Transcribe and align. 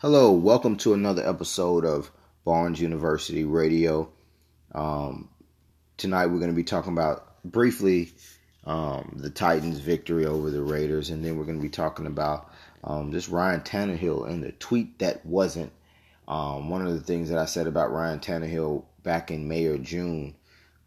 Hello, 0.00 0.30
welcome 0.30 0.76
to 0.76 0.94
another 0.94 1.28
episode 1.28 1.84
of 1.84 2.12
Barnes 2.44 2.80
University 2.80 3.42
Radio. 3.42 4.08
Um, 4.72 5.28
tonight 5.96 6.26
we're 6.26 6.38
going 6.38 6.52
to 6.52 6.56
be 6.56 6.62
talking 6.62 6.92
about 6.92 7.42
briefly 7.44 8.12
um, 8.64 9.14
the 9.16 9.28
Titans' 9.28 9.80
victory 9.80 10.24
over 10.24 10.52
the 10.52 10.62
Raiders, 10.62 11.10
and 11.10 11.24
then 11.24 11.36
we're 11.36 11.46
going 11.46 11.58
to 11.58 11.62
be 11.62 11.68
talking 11.68 12.06
about 12.06 12.48
um, 12.84 13.10
just 13.10 13.28
Ryan 13.28 13.62
Tannehill 13.62 14.30
and 14.30 14.40
the 14.40 14.52
tweet 14.52 15.00
that 15.00 15.26
wasn't. 15.26 15.72
Um, 16.28 16.70
one 16.70 16.86
of 16.86 16.94
the 16.94 17.00
things 17.00 17.28
that 17.30 17.38
I 17.38 17.46
said 17.46 17.66
about 17.66 17.90
Ryan 17.90 18.20
Tannehill 18.20 18.84
back 19.02 19.32
in 19.32 19.48
May 19.48 19.66
or 19.66 19.78
June 19.78 20.36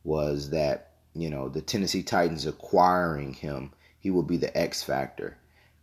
was 0.05 0.51
that 0.51 0.91
you 1.13 1.29
know 1.29 1.49
the 1.49 1.61
Tennessee 1.61 2.03
Titans 2.03 2.45
acquiring 2.45 3.33
him, 3.33 3.73
he 3.99 4.09
will 4.09 4.23
be 4.23 4.37
the 4.37 4.57
X 4.57 4.81
factor 4.81 5.35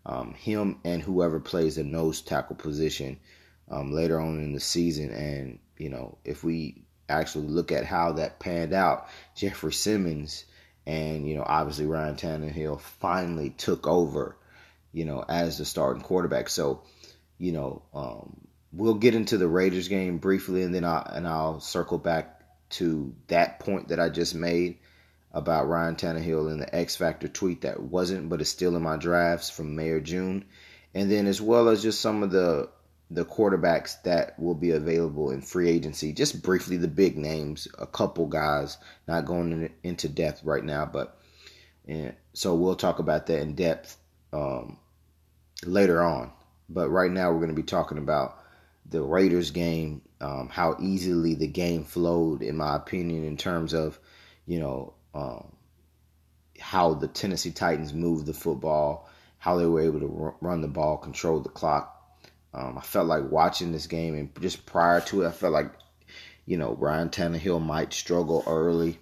um, 0.08 0.32
him 0.32 0.80
and 0.84 1.02
whoever 1.02 1.38
plays 1.38 1.76
the 1.76 1.84
nose 1.84 2.22
tackle 2.22 2.56
position 2.56 3.20
um, 3.70 3.92
later 3.92 4.18
on 4.18 4.38
in 4.38 4.52
the 4.52 4.60
season. 4.60 5.10
And 5.10 5.58
you 5.76 5.90
know, 5.90 6.18
if 6.24 6.42
we 6.42 6.82
actually 7.08 7.46
look 7.46 7.70
at 7.70 7.84
how 7.84 8.12
that 8.12 8.40
panned 8.40 8.72
out, 8.72 9.08
Jeffery 9.36 9.72
Simmons 9.72 10.44
and 10.86 11.28
you 11.28 11.36
know 11.36 11.44
obviously 11.46 11.84
Ryan 11.84 12.16
Tannehill 12.16 12.80
finally 12.80 13.50
took 13.50 13.86
over, 13.86 14.36
you 14.92 15.04
know, 15.04 15.24
as 15.28 15.58
the 15.58 15.64
starting 15.66 16.02
quarterback. 16.02 16.48
So, 16.48 16.82
you 17.36 17.52
know, 17.52 17.82
um, 17.92 18.48
we'll 18.72 18.94
get 18.94 19.14
into 19.14 19.36
the 19.36 19.46
Raiders 19.46 19.88
game 19.88 20.16
briefly, 20.16 20.62
and 20.62 20.74
then 20.74 20.84
I 20.84 21.02
and 21.14 21.28
I'll 21.28 21.60
circle 21.60 21.98
back 21.98 22.42
to 22.70 23.14
that 23.28 23.60
point 23.60 23.88
that 23.88 24.00
I 24.00 24.08
just 24.08 24.34
made 24.34 24.78
about 25.32 25.68
Ryan 25.68 25.96
Tannehill 25.96 26.50
in 26.50 26.58
the 26.58 26.74
X 26.74 26.96
Factor 26.96 27.28
tweet 27.28 27.62
that 27.62 27.80
wasn't, 27.80 28.28
but 28.28 28.40
is 28.40 28.48
still 28.48 28.76
in 28.76 28.82
my 28.82 28.96
drafts 28.96 29.50
from 29.50 29.76
May 29.76 29.90
or 29.90 30.00
June, 30.00 30.44
and 30.94 31.10
then 31.10 31.26
as 31.26 31.40
well 31.40 31.68
as 31.68 31.82
just 31.82 32.00
some 32.00 32.22
of 32.22 32.30
the 32.30 32.70
the 33.10 33.24
quarterbacks 33.24 34.02
that 34.02 34.38
will 34.38 34.54
be 34.54 34.70
available 34.72 35.30
in 35.30 35.40
free 35.40 35.70
agency. 35.70 36.12
Just 36.12 36.42
briefly, 36.42 36.76
the 36.76 36.88
big 36.88 37.16
names, 37.16 37.66
a 37.78 37.86
couple 37.86 38.26
guys, 38.26 38.76
not 39.06 39.24
going 39.24 39.72
into 39.82 40.08
depth 40.08 40.44
right 40.44 40.64
now, 40.64 40.84
but 40.84 41.18
and 41.86 42.14
so 42.34 42.54
we'll 42.54 42.76
talk 42.76 42.98
about 42.98 43.26
that 43.26 43.40
in 43.40 43.54
depth 43.54 43.96
um, 44.32 44.78
later 45.64 46.02
on. 46.02 46.32
But 46.68 46.90
right 46.90 47.10
now, 47.10 47.30
we're 47.30 47.38
going 47.38 47.48
to 47.48 47.54
be 47.54 47.62
talking 47.62 47.96
about 47.96 48.38
the 48.90 49.02
Raiders 49.02 49.50
game, 49.50 50.02
um, 50.20 50.48
how 50.50 50.76
easily 50.80 51.34
the 51.34 51.46
game 51.46 51.84
flowed, 51.84 52.42
in 52.42 52.56
my 52.56 52.76
opinion, 52.76 53.24
in 53.24 53.36
terms 53.36 53.72
of 53.72 53.98
you 54.46 54.60
know 54.60 54.94
um, 55.18 55.52
how 56.60 56.94
the 56.94 57.08
Tennessee 57.08 57.50
Titans 57.50 57.92
moved 57.92 58.26
the 58.26 58.34
football, 58.34 59.08
how 59.38 59.56
they 59.56 59.66
were 59.66 59.80
able 59.80 60.00
to 60.00 60.34
run 60.40 60.60
the 60.60 60.68
ball, 60.68 60.96
control 60.96 61.40
the 61.40 61.48
clock. 61.48 61.94
Um, 62.54 62.78
I 62.78 62.80
felt 62.80 63.06
like 63.06 63.30
watching 63.30 63.72
this 63.72 63.86
game, 63.86 64.14
and 64.14 64.30
just 64.40 64.64
prior 64.64 65.00
to 65.02 65.22
it, 65.22 65.28
I 65.28 65.32
felt 65.32 65.52
like, 65.52 65.72
you 66.46 66.56
know, 66.56 66.74
Ryan 66.74 67.10
Tannehill 67.10 67.64
might 67.64 67.92
struggle 67.92 68.42
early, 68.46 68.98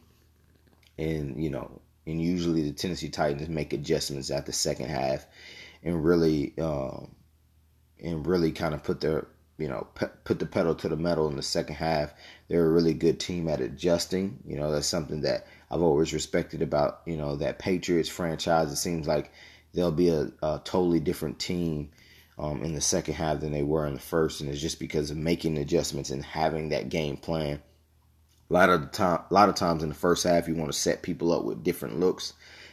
and 0.99 1.43
you 1.43 1.51
know, 1.51 1.81
and 2.07 2.21
usually 2.21 2.63
the 2.63 2.73
Tennessee 2.73 3.09
Titans 3.09 3.49
make 3.49 3.73
adjustments 3.73 4.31
at 4.31 4.47
the 4.47 4.53
second 4.53 4.89
half, 4.89 5.27
and 5.83 6.05
really, 6.05 6.55
um, 6.59 7.15
and 8.03 8.27
really 8.27 8.53
kind 8.53 8.75
of 8.75 8.83
put 8.83 9.01
their 9.01 9.29
you 9.59 9.69
know, 9.69 9.87
pe- 9.95 10.11
put 10.25 10.39
the 10.39 10.47
pedal 10.47 10.75
to 10.75 10.89
the 10.89 10.97
metal 10.97 11.29
in 11.29 11.37
the 11.37 11.43
second 11.43 11.77
half. 11.77 12.13
They're 12.49 12.67
a 12.67 12.71
really 12.71 12.95
good 12.95 13.19
team 13.19 13.49
at 13.49 13.61
adjusting. 13.61 14.39
You 14.47 14.57
know, 14.57 14.71
that's 14.71 14.87
something 14.87 15.23
that 15.23 15.47
I've 15.71 15.83
always 15.83 16.13
respected 16.13 16.63
about 16.63 17.01
you 17.07 17.17
know 17.17 17.37
that 17.37 17.59
Patriots 17.59 18.09
franchise. 18.09 18.71
It 18.71 18.77
seems 18.77 19.07
like 19.07 19.33
they'll 19.75 19.93
be 19.93 20.09
a, 20.09 20.31
a 20.43 20.61
totally 20.65 21.01
different 21.01 21.39
team 21.39 21.91
um, 22.39 22.63
in 22.63 22.75
the 22.75 22.81
second 22.81 23.15
half 23.15 23.41
than 23.41 23.53
they 23.53 23.63
were 23.63 23.87
in 23.87 23.95
the 23.95 24.01
first, 24.01 24.41
and 24.41 24.51
it's 24.51 24.61
just 24.61 24.79
because 24.79 25.11
of 25.11 25.17
making 25.17 25.59
adjustments 25.59 26.11
and 26.11 26.25
having 26.25 26.69
that 26.69 26.89
game 26.89 27.17
plan. 27.17 27.61
A 28.49 28.53
lot 28.53 28.71
of 28.71 28.81
the 28.81 28.87
time, 28.87 29.21
a 29.29 29.35
lot 29.35 29.49
of 29.49 29.55
times 29.55 29.83
in 29.83 29.89
the 29.89 29.95
first 29.95 30.25
half, 30.25 30.47
you 30.47 30.55
want 30.55 30.73
to 30.73 30.79
set 30.79 31.03
people 31.03 31.33
up 31.33 31.45
with 31.45 31.65
different 31.65 31.99
looks, 31.99 32.33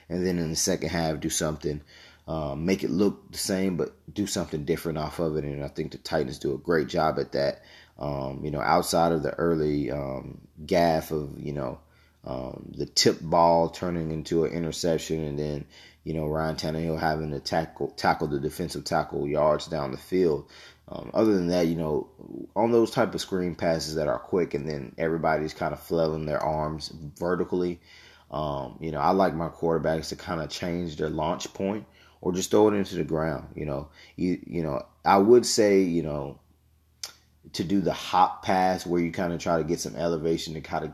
and 0.09 0.26
then 0.26 0.38
in 0.38 0.50
the 0.50 0.56
second 0.56 0.90
half, 0.90 1.20
do 1.20 1.30
something, 1.30 1.82
um, 2.28 2.66
make 2.66 2.84
it 2.84 2.92
look 2.92 3.32
the 3.32 3.38
same, 3.38 3.76
but 3.76 3.96
do 4.14 4.28
something 4.28 4.66
different 4.66 4.98
off 4.98 5.20
of 5.20 5.36
it. 5.36 5.46
And 5.46 5.64
I 5.64 5.70
think 5.70 5.92
the 5.92 5.98
Titans 5.98 6.40
do 6.40 6.53
a 6.53 6.59
great 6.59 6.88
job 6.88 7.18
at 7.18 7.32
that. 7.32 7.64
Um, 7.98 8.42
you 8.44 8.52
know, 8.52 8.62
outside 8.62 9.12
of 9.12 9.24
the 9.24 9.32
early 9.32 9.92
um, 9.92 10.42
gaff 10.66 11.12
of 11.12 11.40
you 11.40 11.53
know 11.53 11.80
um, 12.25 12.72
the 12.78 12.85
tip 12.85 13.19
ball 13.22 13.69
turning 13.69 14.11
into 14.11 14.45
an 14.45 14.53
interception, 14.53 15.23
and 15.23 15.38
then 15.38 15.66
you 16.03 16.13
know 16.13 16.28
Ryan 16.28 16.56
Tannehill 16.56 17.00
having 17.00 17.31
to 17.31 17.39
tackle 17.39 17.89
tackle 17.89 18.28
the 18.28 18.39
defensive 18.39 18.85
tackle 18.85 19.28
yards 19.28 19.67
down 19.67 19.91
the 19.91 19.97
field. 19.97 20.50
Um, 20.88 21.11
other 21.13 21.34
than 21.34 21.47
that, 21.47 21.67
you 21.67 21.75
know, 21.75 22.09
on 22.56 22.72
those 22.72 22.91
type 22.91 23.13
of 23.16 23.22
screen 23.22 23.56
passes 23.56 23.95
that 23.95 24.07
are 24.07 24.19
quick, 24.19 24.53
and 24.53 24.67
then 24.67 24.94
everybody's 24.97 25.53
kind 25.53 25.73
of 25.73 25.79
flailing 25.79 26.25
their 26.25 26.41
arms 26.41 26.94
vertically. 27.17 27.79
Um, 28.31 28.78
you 28.81 28.91
know, 28.91 29.00
I 29.00 29.11
like 29.11 29.34
my 29.34 29.50
quarterbacks 29.50 30.09
to 30.09 30.16
kind 30.16 30.41
of 30.41 30.50
change 30.50 30.97
their 30.97 31.09
launch 31.09 31.53
point 31.53 31.85
or 32.19 32.31
just 32.31 32.51
throw 32.51 32.69
it 32.69 32.73
into 32.73 32.95
the 32.95 33.03
ground. 33.03 33.47
You 33.55 33.66
know, 33.66 33.90
you 34.16 34.40
you 34.45 34.63
know, 34.63 34.85
I 35.03 35.17
would 35.17 35.45
say 35.45 35.81
you 35.81 36.03
know 36.03 36.40
to 37.51 37.63
do 37.63 37.81
the 37.81 37.94
hop 37.94 38.44
pass 38.44 38.85
where 38.85 39.01
you 39.01 39.11
kind 39.11 39.34
of 39.34 39.40
try 39.40 39.57
to 39.57 39.63
get 39.63 39.79
some 39.79 39.95
elevation 39.95 40.53
to 40.53 40.61
kind 40.61 40.85
of 40.85 40.94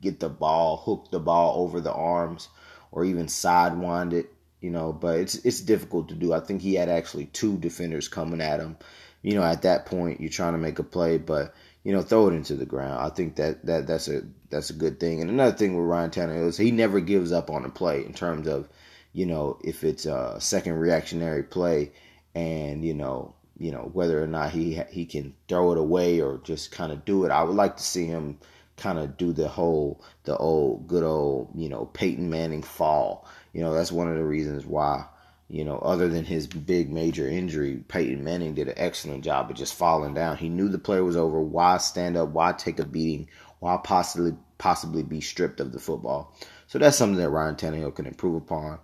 get 0.00 0.20
the 0.20 0.28
ball, 0.28 0.78
hook 0.78 1.10
the 1.10 1.20
ball 1.20 1.62
over 1.62 1.80
the 1.80 1.92
arms, 1.92 2.48
or 2.92 3.04
even 3.04 3.26
sidewind 3.26 4.12
it. 4.12 4.32
You 4.60 4.70
know, 4.70 4.92
but 4.92 5.18
it's 5.18 5.36
it's 5.36 5.60
difficult 5.60 6.08
to 6.10 6.14
do. 6.14 6.32
I 6.34 6.40
think 6.40 6.60
he 6.60 6.74
had 6.74 6.88
actually 6.90 7.26
two 7.26 7.56
defenders 7.58 8.08
coming 8.08 8.42
at 8.42 8.60
him. 8.60 8.76
You 9.22 9.34
know, 9.34 9.42
at 9.42 9.62
that 9.62 9.86
point, 9.86 10.20
you're 10.20 10.30
trying 10.30 10.52
to 10.52 10.58
make 10.58 10.78
a 10.78 10.82
play, 10.82 11.18
but 11.18 11.54
you 11.82 11.92
know, 11.92 12.02
throw 12.02 12.28
it 12.28 12.34
into 12.34 12.54
the 12.54 12.66
ground. 12.66 13.00
I 13.00 13.08
think 13.08 13.36
that, 13.36 13.64
that 13.66 13.86
that's 13.86 14.08
a 14.08 14.22
that's 14.50 14.70
a 14.70 14.74
good 14.74 15.00
thing. 15.00 15.20
And 15.20 15.30
another 15.30 15.56
thing 15.56 15.76
with 15.76 15.86
Ryan 15.86 16.10
Tannehill 16.10 16.48
is 16.48 16.56
he 16.56 16.70
never 16.70 17.00
gives 17.00 17.32
up 17.32 17.50
on 17.50 17.64
a 17.64 17.70
play 17.70 18.04
in 18.04 18.12
terms 18.12 18.46
of, 18.46 18.68
you 19.12 19.24
know, 19.26 19.58
if 19.64 19.82
it's 19.82 20.06
a 20.06 20.36
second 20.40 20.74
reactionary 20.74 21.42
play, 21.42 21.92
and 22.34 22.84
you 22.84 22.94
know, 22.94 23.34
you 23.58 23.70
know 23.72 23.90
whether 23.92 24.22
or 24.22 24.26
not 24.26 24.50
he 24.50 24.80
he 24.90 25.06
can 25.06 25.34
throw 25.48 25.72
it 25.72 25.78
away 25.78 26.20
or 26.20 26.40
just 26.44 26.70
kind 26.70 26.92
of 26.92 27.04
do 27.04 27.24
it. 27.24 27.30
I 27.30 27.42
would 27.42 27.56
like 27.56 27.76
to 27.78 27.82
see 27.82 28.06
him 28.06 28.38
kind 28.80 28.98
of 28.98 29.16
do 29.16 29.32
the 29.32 29.48
whole 29.48 30.02
the 30.24 30.36
old 30.36 30.88
good 30.88 31.04
old 31.04 31.50
you 31.54 31.68
know 31.68 31.86
Peyton 31.86 32.30
Manning 32.30 32.62
fall. 32.62 33.28
You 33.52 33.60
know 33.60 33.72
that's 33.74 33.92
one 33.92 34.08
of 34.08 34.16
the 34.16 34.24
reasons 34.24 34.66
why 34.66 35.06
you 35.48 35.64
know 35.64 35.78
other 35.78 36.08
than 36.08 36.24
his 36.24 36.46
big 36.46 36.90
major 36.90 37.28
injury, 37.28 37.84
Peyton 37.86 38.24
Manning 38.24 38.54
did 38.54 38.68
an 38.68 38.74
excellent 38.76 39.22
job 39.22 39.50
of 39.50 39.56
just 39.56 39.74
falling 39.74 40.14
down. 40.14 40.38
He 40.38 40.48
knew 40.48 40.68
the 40.68 40.78
play 40.78 41.00
was 41.00 41.16
over. 41.16 41.40
Why 41.40 41.76
stand 41.78 42.16
up? 42.16 42.30
Why 42.30 42.52
take 42.52 42.78
a 42.78 42.86
beating? 42.86 43.28
Why 43.60 43.78
possibly 43.82 44.34
possibly 44.58 45.02
be 45.02 45.20
stripped 45.20 45.60
of 45.60 45.72
the 45.72 45.78
football? 45.78 46.34
So 46.66 46.78
that's 46.78 46.96
something 46.96 47.18
that 47.18 47.30
Ryan 47.30 47.56
Tannehill 47.56 47.94
can 47.94 48.06
improve 48.06 48.36
upon. 48.36 48.78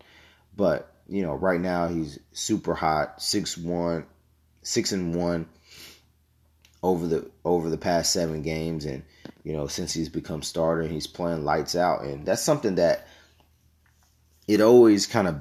But 0.54 0.92
you 1.08 1.22
know 1.22 1.34
right 1.34 1.60
now 1.60 1.88
he's 1.88 2.18
super 2.32 2.74
hot, 2.74 3.22
six 3.22 3.56
one, 3.56 4.04
six 4.62 4.92
and 4.92 5.14
one 5.14 5.48
over 6.82 7.06
the 7.06 7.30
over 7.44 7.70
the 7.70 7.78
past 7.78 8.12
seven 8.12 8.42
games 8.42 8.84
and 8.84 9.02
you 9.46 9.52
know, 9.52 9.68
since 9.68 9.94
he's 9.94 10.08
become 10.08 10.42
starter, 10.42 10.82
and 10.82 10.90
he's 10.90 11.06
playing 11.06 11.44
lights 11.44 11.76
out, 11.76 12.02
and 12.02 12.26
that's 12.26 12.42
something 12.42 12.74
that 12.74 13.06
it 14.48 14.60
always 14.60 15.06
kind 15.06 15.28
of 15.28 15.40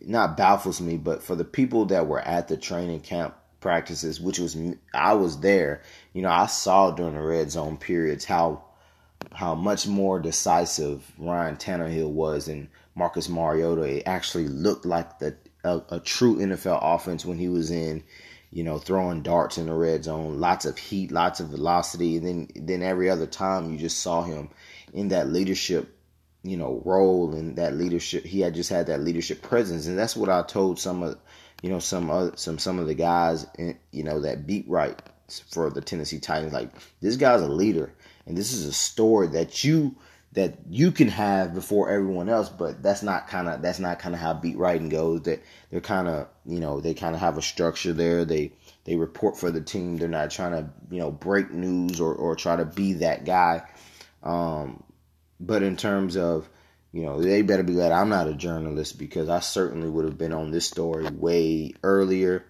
not 0.00 0.38
baffles 0.38 0.80
me, 0.80 0.96
but 0.96 1.22
for 1.22 1.36
the 1.36 1.44
people 1.44 1.84
that 1.84 2.06
were 2.06 2.20
at 2.20 2.48
the 2.48 2.56
training 2.56 3.00
camp 3.00 3.34
practices, 3.60 4.18
which 4.18 4.38
was 4.38 4.56
I 4.94 5.12
was 5.12 5.40
there, 5.40 5.82
you 6.14 6.22
know, 6.22 6.30
I 6.30 6.46
saw 6.46 6.90
during 6.90 7.12
the 7.12 7.20
red 7.20 7.50
zone 7.50 7.76
periods 7.76 8.24
how 8.24 8.64
how 9.30 9.54
much 9.54 9.86
more 9.86 10.18
decisive 10.18 11.04
Ryan 11.18 11.56
Tannehill 11.56 12.08
was 12.10 12.48
and 12.48 12.66
Marcus 12.94 13.28
Mariota. 13.28 13.82
It 13.82 14.04
actually 14.06 14.48
looked 14.48 14.86
like 14.86 15.18
the 15.18 15.36
a, 15.64 15.82
a 15.90 16.00
true 16.00 16.36
NFL 16.36 16.78
offense 16.80 17.26
when 17.26 17.36
he 17.36 17.50
was 17.50 17.70
in 17.70 18.02
you 18.50 18.62
know, 18.62 18.78
throwing 18.78 19.22
darts 19.22 19.58
in 19.58 19.66
the 19.66 19.74
red 19.74 20.04
zone, 20.04 20.38
lots 20.40 20.64
of 20.64 20.78
heat, 20.78 21.10
lots 21.10 21.40
of 21.40 21.48
velocity, 21.48 22.16
and 22.16 22.26
then 22.26 22.48
then 22.54 22.82
every 22.82 23.10
other 23.10 23.26
time 23.26 23.70
you 23.70 23.78
just 23.78 23.98
saw 23.98 24.22
him 24.22 24.48
in 24.92 25.08
that 25.08 25.28
leadership, 25.28 25.94
you 26.42 26.56
know, 26.56 26.80
role 26.84 27.34
and 27.34 27.56
that 27.56 27.74
leadership. 27.74 28.24
He 28.24 28.40
had 28.40 28.54
just 28.54 28.70
had 28.70 28.86
that 28.86 29.00
leadership 29.00 29.42
presence, 29.42 29.86
and 29.86 29.98
that's 29.98 30.16
what 30.16 30.28
I 30.28 30.42
told 30.42 30.78
some 30.78 31.02
of, 31.02 31.18
you 31.62 31.70
know, 31.70 31.80
some 31.80 32.10
other, 32.10 32.32
some 32.36 32.58
some 32.58 32.78
of 32.78 32.86
the 32.86 32.94
guys, 32.94 33.46
in, 33.58 33.76
you 33.90 34.04
know, 34.04 34.20
that 34.20 34.46
beat 34.46 34.68
right 34.68 35.00
for 35.50 35.70
the 35.70 35.80
Tennessee 35.80 36.20
Titans. 36.20 36.52
Like 36.52 36.70
this 37.00 37.16
guy's 37.16 37.42
a 37.42 37.48
leader, 37.48 37.92
and 38.26 38.36
this 38.36 38.52
is 38.52 38.64
a 38.64 38.72
story 38.72 39.26
that 39.28 39.64
you 39.64 39.96
that 40.36 40.58
you 40.68 40.92
can 40.92 41.08
have 41.08 41.54
before 41.54 41.88
everyone 41.88 42.28
else, 42.28 42.50
but 42.50 42.82
that's 42.82 43.02
not 43.02 43.26
kind 43.26 43.48
of 43.48 43.62
that's 43.62 43.78
not 43.78 43.98
kind 43.98 44.14
of 44.14 44.20
how 44.20 44.34
beat 44.34 44.58
writing 44.58 44.90
goes. 44.90 45.22
That 45.22 45.42
they're 45.70 45.80
kind 45.80 46.06
of 46.06 46.28
you 46.44 46.60
know 46.60 46.78
they 46.78 46.92
kind 46.92 47.14
of 47.14 47.22
have 47.22 47.38
a 47.38 47.42
structure 47.42 47.94
there. 47.94 48.26
They 48.26 48.52
they 48.84 48.96
report 48.96 49.38
for 49.38 49.50
the 49.50 49.62
team. 49.62 49.96
They're 49.96 50.08
not 50.08 50.30
trying 50.30 50.52
to 50.52 50.70
you 50.90 50.98
know 50.98 51.10
break 51.10 51.50
news 51.50 52.02
or 52.02 52.14
or 52.14 52.36
try 52.36 52.54
to 52.54 52.66
be 52.66 52.92
that 52.94 53.24
guy. 53.24 53.62
Um, 54.22 54.84
but 55.40 55.62
in 55.62 55.74
terms 55.78 56.18
of 56.18 56.46
you 56.92 57.02
know 57.02 57.18
they 57.18 57.40
better 57.40 57.62
be 57.62 57.72
glad 57.72 57.92
I'm 57.92 58.10
not 58.10 58.28
a 58.28 58.34
journalist 58.34 58.98
because 58.98 59.30
I 59.30 59.40
certainly 59.40 59.88
would 59.88 60.04
have 60.04 60.18
been 60.18 60.34
on 60.34 60.50
this 60.50 60.66
story 60.66 61.08
way 61.08 61.72
earlier. 61.82 62.44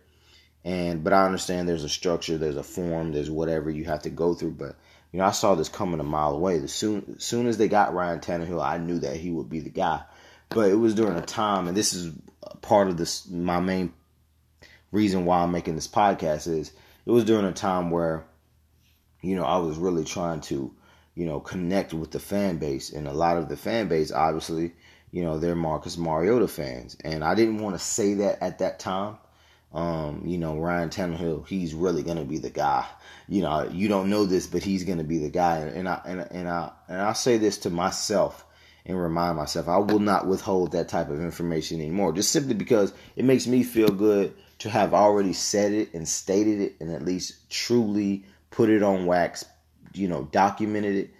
And 0.65 1.05
but 1.05 1.13
I 1.13 1.25
understand 1.25 1.69
there's 1.69 1.85
a 1.85 1.89
structure, 1.89 2.37
there's 2.37 2.57
a 2.57 2.65
form, 2.65 3.13
there's 3.13 3.31
whatever 3.31 3.71
you 3.71 3.85
have 3.85 4.03
to 4.03 4.11
go 4.11 4.35
through. 4.35 4.55
But 4.55 4.75
you 5.17 5.23
know, 5.23 5.29
I 5.29 5.31
saw 5.31 5.55
this 5.55 5.71
coming 5.71 5.99
a 5.99 6.05
mile 6.05 6.35
away. 6.35 6.59
The 6.59 6.69
soon 6.69 7.15
as 7.17 7.25
soon 7.25 7.47
as 7.47 7.57
they 7.57 7.69
got 7.69 7.95
Ryan 7.95 8.21
Tannehill, 8.21 8.63
I 8.63 8.77
knew 8.77 8.99
that 8.99 9.17
he 9.17 9.31
would 9.31 9.49
be 9.49 9.61
the 9.61 9.71
guy. 9.71 10.03
But 10.51 10.71
it 10.71 10.75
was 10.75 10.95
during 10.95 11.17
a 11.17 11.23
time, 11.23 11.69
and 11.69 11.75
this 11.75 11.95
is 11.95 12.13
part 12.61 12.89
of 12.89 12.99
this. 12.99 13.27
My 13.27 13.59
main 13.59 13.95
reason 14.93 15.25
why 15.25 15.39
I'm 15.39 15.53
making 15.53 15.75
this 15.75 15.89
podcast 15.89 16.49
is 16.49 16.71
it 17.07 17.11
was 17.11 17.25
during 17.25 17.47
a 17.47 17.53
time 17.53 17.91
where, 17.91 18.27
you 19.23 19.37
know, 19.37 19.45
I 19.45 19.57
was 19.57 19.79
really 19.79 20.05
trying 20.05 20.43
to, 20.43 20.71
you 21.15 21.25
know, 21.25 21.41
connect 21.41 21.95
with 21.95 22.11
the 22.11 22.21
fan 22.21 22.59
base, 22.59 22.93
and 22.93 23.09
a 23.09 23.15
lot 23.15 23.39
of 23.39 23.49
the 23.49 23.57
fan 23.57 23.89
base, 23.89 24.13
obviously, 24.13 24.75
you 25.13 25.25
know, 25.25 25.39
they're 25.39 25.55
Marcus 25.55 25.97
Mariota 25.97 26.47
fans, 26.47 26.95
and 27.03 27.25
I 27.25 27.35
didn't 27.35 27.63
want 27.63 27.75
to 27.75 27.83
say 27.83 28.13
that 28.13 28.43
at 28.43 28.59
that 28.59 28.79
time. 28.79 29.17
Um, 29.77 30.23
you 30.25 30.39
know, 30.39 30.57
Ryan 30.57 30.89
Tannehill, 30.89 31.47
he's 31.47 31.75
really 31.75 32.03
gonna 32.03 32.25
be 32.25 32.39
the 32.39 32.49
guy. 32.49 32.87
You 33.29 33.43
know, 33.43 33.69
you 33.71 33.89
don't 33.89 34.09
know 34.09 34.25
this, 34.25 34.47
but 34.47 34.63
he's 34.63 34.85
gonna 34.85 35.05
be 35.05 35.19
the 35.19 35.29
guy. 35.29 35.59
And 35.59 35.87
I 35.87 36.01
and 36.07 36.27
and 36.31 36.49
I 36.49 36.73
and 36.89 37.03
I 37.03 37.13
say 37.13 37.37
this 37.37 37.59
to 37.59 37.71
myself 37.71 38.47
and 38.87 38.99
remind 38.99 39.37
myself 39.37 39.69
I 39.69 39.77
will 39.77 39.99
not 39.99 40.27
withhold 40.27 40.73
that 40.73 40.89
type 40.89 41.11
of 41.11 41.21
information 41.21 41.79
anymore. 41.81 42.15
Just 42.15 42.33
simply 42.33 42.55
because 42.55 42.95
it 43.17 43.27
makes 43.27 43.47
me 43.47 43.63
feel 43.63 43.89
good 43.89 44.35
to 44.61 44.71
have 44.71 44.95
already 44.95 45.35
said 45.35 45.73
it 45.73 45.93
and 45.93 46.09
stated 46.09 46.61
it 46.61 46.77
and 46.81 46.91
at 46.91 47.05
least 47.05 47.51
truly 47.51 48.25
put 48.51 48.71
it 48.71 48.83
on 48.83 49.05
wax, 49.05 49.45
you 49.93 50.09
know, 50.09 50.23
documented 50.33 50.97
it, 50.97 51.11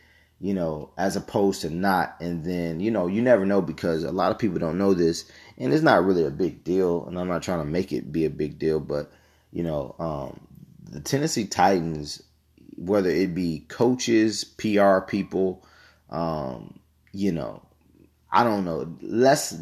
you 0.41 0.55
know, 0.55 0.91
as 0.97 1.17
opposed 1.17 1.61
to 1.61 1.69
not. 1.69 2.17
And 2.21 2.43
then, 2.43 2.81
you 2.81 2.91
know, 2.91 3.07
you 3.07 3.21
never 3.21 3.45
know 3.45 3.61
because 3.61 4.03
a 4.03 4.13
lot 4.13 4.33
of 4.33 4.39
people 4.39 4.59
don't 4.59 4.79
know 4.79 4.95
this 4.95 5.31
and 5.59 5.73
it's 5.73 5.83
not 5.83 6.05
really 6.05 6.25
a 6.25 6.31
big 6.31 6.65
deal. 6.65 7.07
And 7.07 7.19
I'm 7.19 7.29
not 7.29 7.43
trying 7.43 7.61
to 7.61 7.65
make 7.65 7.93
it 7.93 8.13
be 8.13 8.25
a 8.25 8.31
big 8.31 8.59
deal, 8.59 8.81
but, 8.81 9.11
you 9.53 9.63
know, 9.63 9.95
um, 9.99 10.41
the 10.91 11.01
Tennessee 11.01 11.47
Titans, 11.47 12.23
whether 12.77 13.11
it 13.11 13.35
be 13.35 13.65
coaches, 13.69 14.45
PR 14.45 15.01
people, 15.01 15.65
um, 16.11 16.79
you 17.13 17.33
know, 17.33 17.63
I 18.31 18.45
don't 18.45 18.65
know, 18.65 18.97
less 19.01 19.59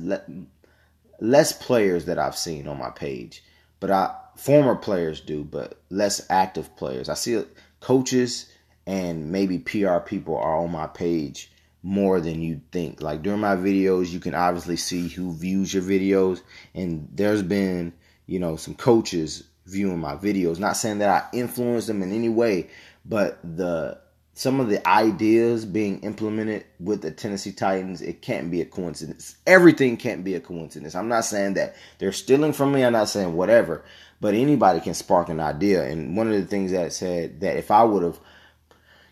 less 1.20 1.52
players 1.52 2.06
that 2.06 2.19
I've 2.19 2.37
seen 2.37 2.67
on 2.67 2.79
my 2.79 2.91
page, 2.91 3.44
but 3.79 3.91
I 3.91 4.14
former 4.37 4.75
players 4.75 5.20
do, 5.20 5.44
but 5.44 5.81
less 5.91 6.26
active 6.29 6.75
players. 6.76 7.08
I 7.08 7.14
see 7.14 7.43
coaches 7.81 8.50
and 8.87 9.31
maybe 9.31 9.58
PR 9.58 9.99
people 9.99 10.37
are 10.37 10.56
on 10.56 10.73
my 10.73 10.88
page 10.88 11.52
more 11.84 12.19
than 12.19 12.40
you 12.40 12.60
think. 12.72 13.02
Like 13.02 13.22
during 13.22 13.40
my 13.40 13.54
videos, 13.54 14.10
you 14.10 14.19
can 14.19 14.34
obviously 14.34 14.76
see 14.76 15.06
who 15.06 15.32
views 15.32 15.72
your 15.72 15.82
videos, 15.82 16.40
and 16.75 17.08
there's 17.12 17.42
been 17.42 17.92
you 18.26 18.40
know 18.40 18.56
some 18.56 18.75
coaches 18.75 19.44
viewing 19.66 20.00
my 20.00 20.16
videos. 20.16 20.58
Not 20.58 20.76
saying 20.76 20.98
that 20.98 21.08
I 21.10 21.36
influence 21.36 21.86
them 21.86 22.02
in 22.02 22.10
any 22.10 22.31
way, 22.31 22.70
but 23.04 23.38
the 23.44 23.98
some 24.32 24.58
of 24.58 24.69
the 24.69 24.86
ideas 24.88 25.64
being 25.64 26.00
implemented 26.00 26.64
with 26.81 27.02
the 27.02 27.12
Tennessee 27.12 27.52
Titans, 27.52 28.02
it 28.02 28.20
can't 28.20 28.50
be 28.50 28.60
a 28.60 28.64
coincidence. 28.64 29.36
Everything 29.46 29.96
can't 29.96 30.25
be 30.25 30.34
a 30.34 30.40
coincidence. 30.40 30.96
I'm 30.96 31.08
not 31.08 31.25
saying 31.25 31.54
that 31.54 31.76
they're 31.98 32.12
stealing 32.12 32.52
from 32.52 32.72
me. 32.72 32.84
I'm 32.84 32.94
not 32.94 33.08
saying 33.08 33.34
whatever, 33.34 33.84
but 34.20 34.34
anybody 34.34 34.81
can 34.81 34.94
spark 34.94 35.28
an 35.28 35.38
idea. 35.38 35.84
And 35.84 36.16
one 36.16 36.26
of 36.26 36.34
the 36.34 36.46
things 36.46 36.72
that 36.72 36.92
said 36.92 37.40
that 37.40 37.56
if 37.56 37.70
I 37.70 37.84
would 37.84 38.02
have, 38.02 38.19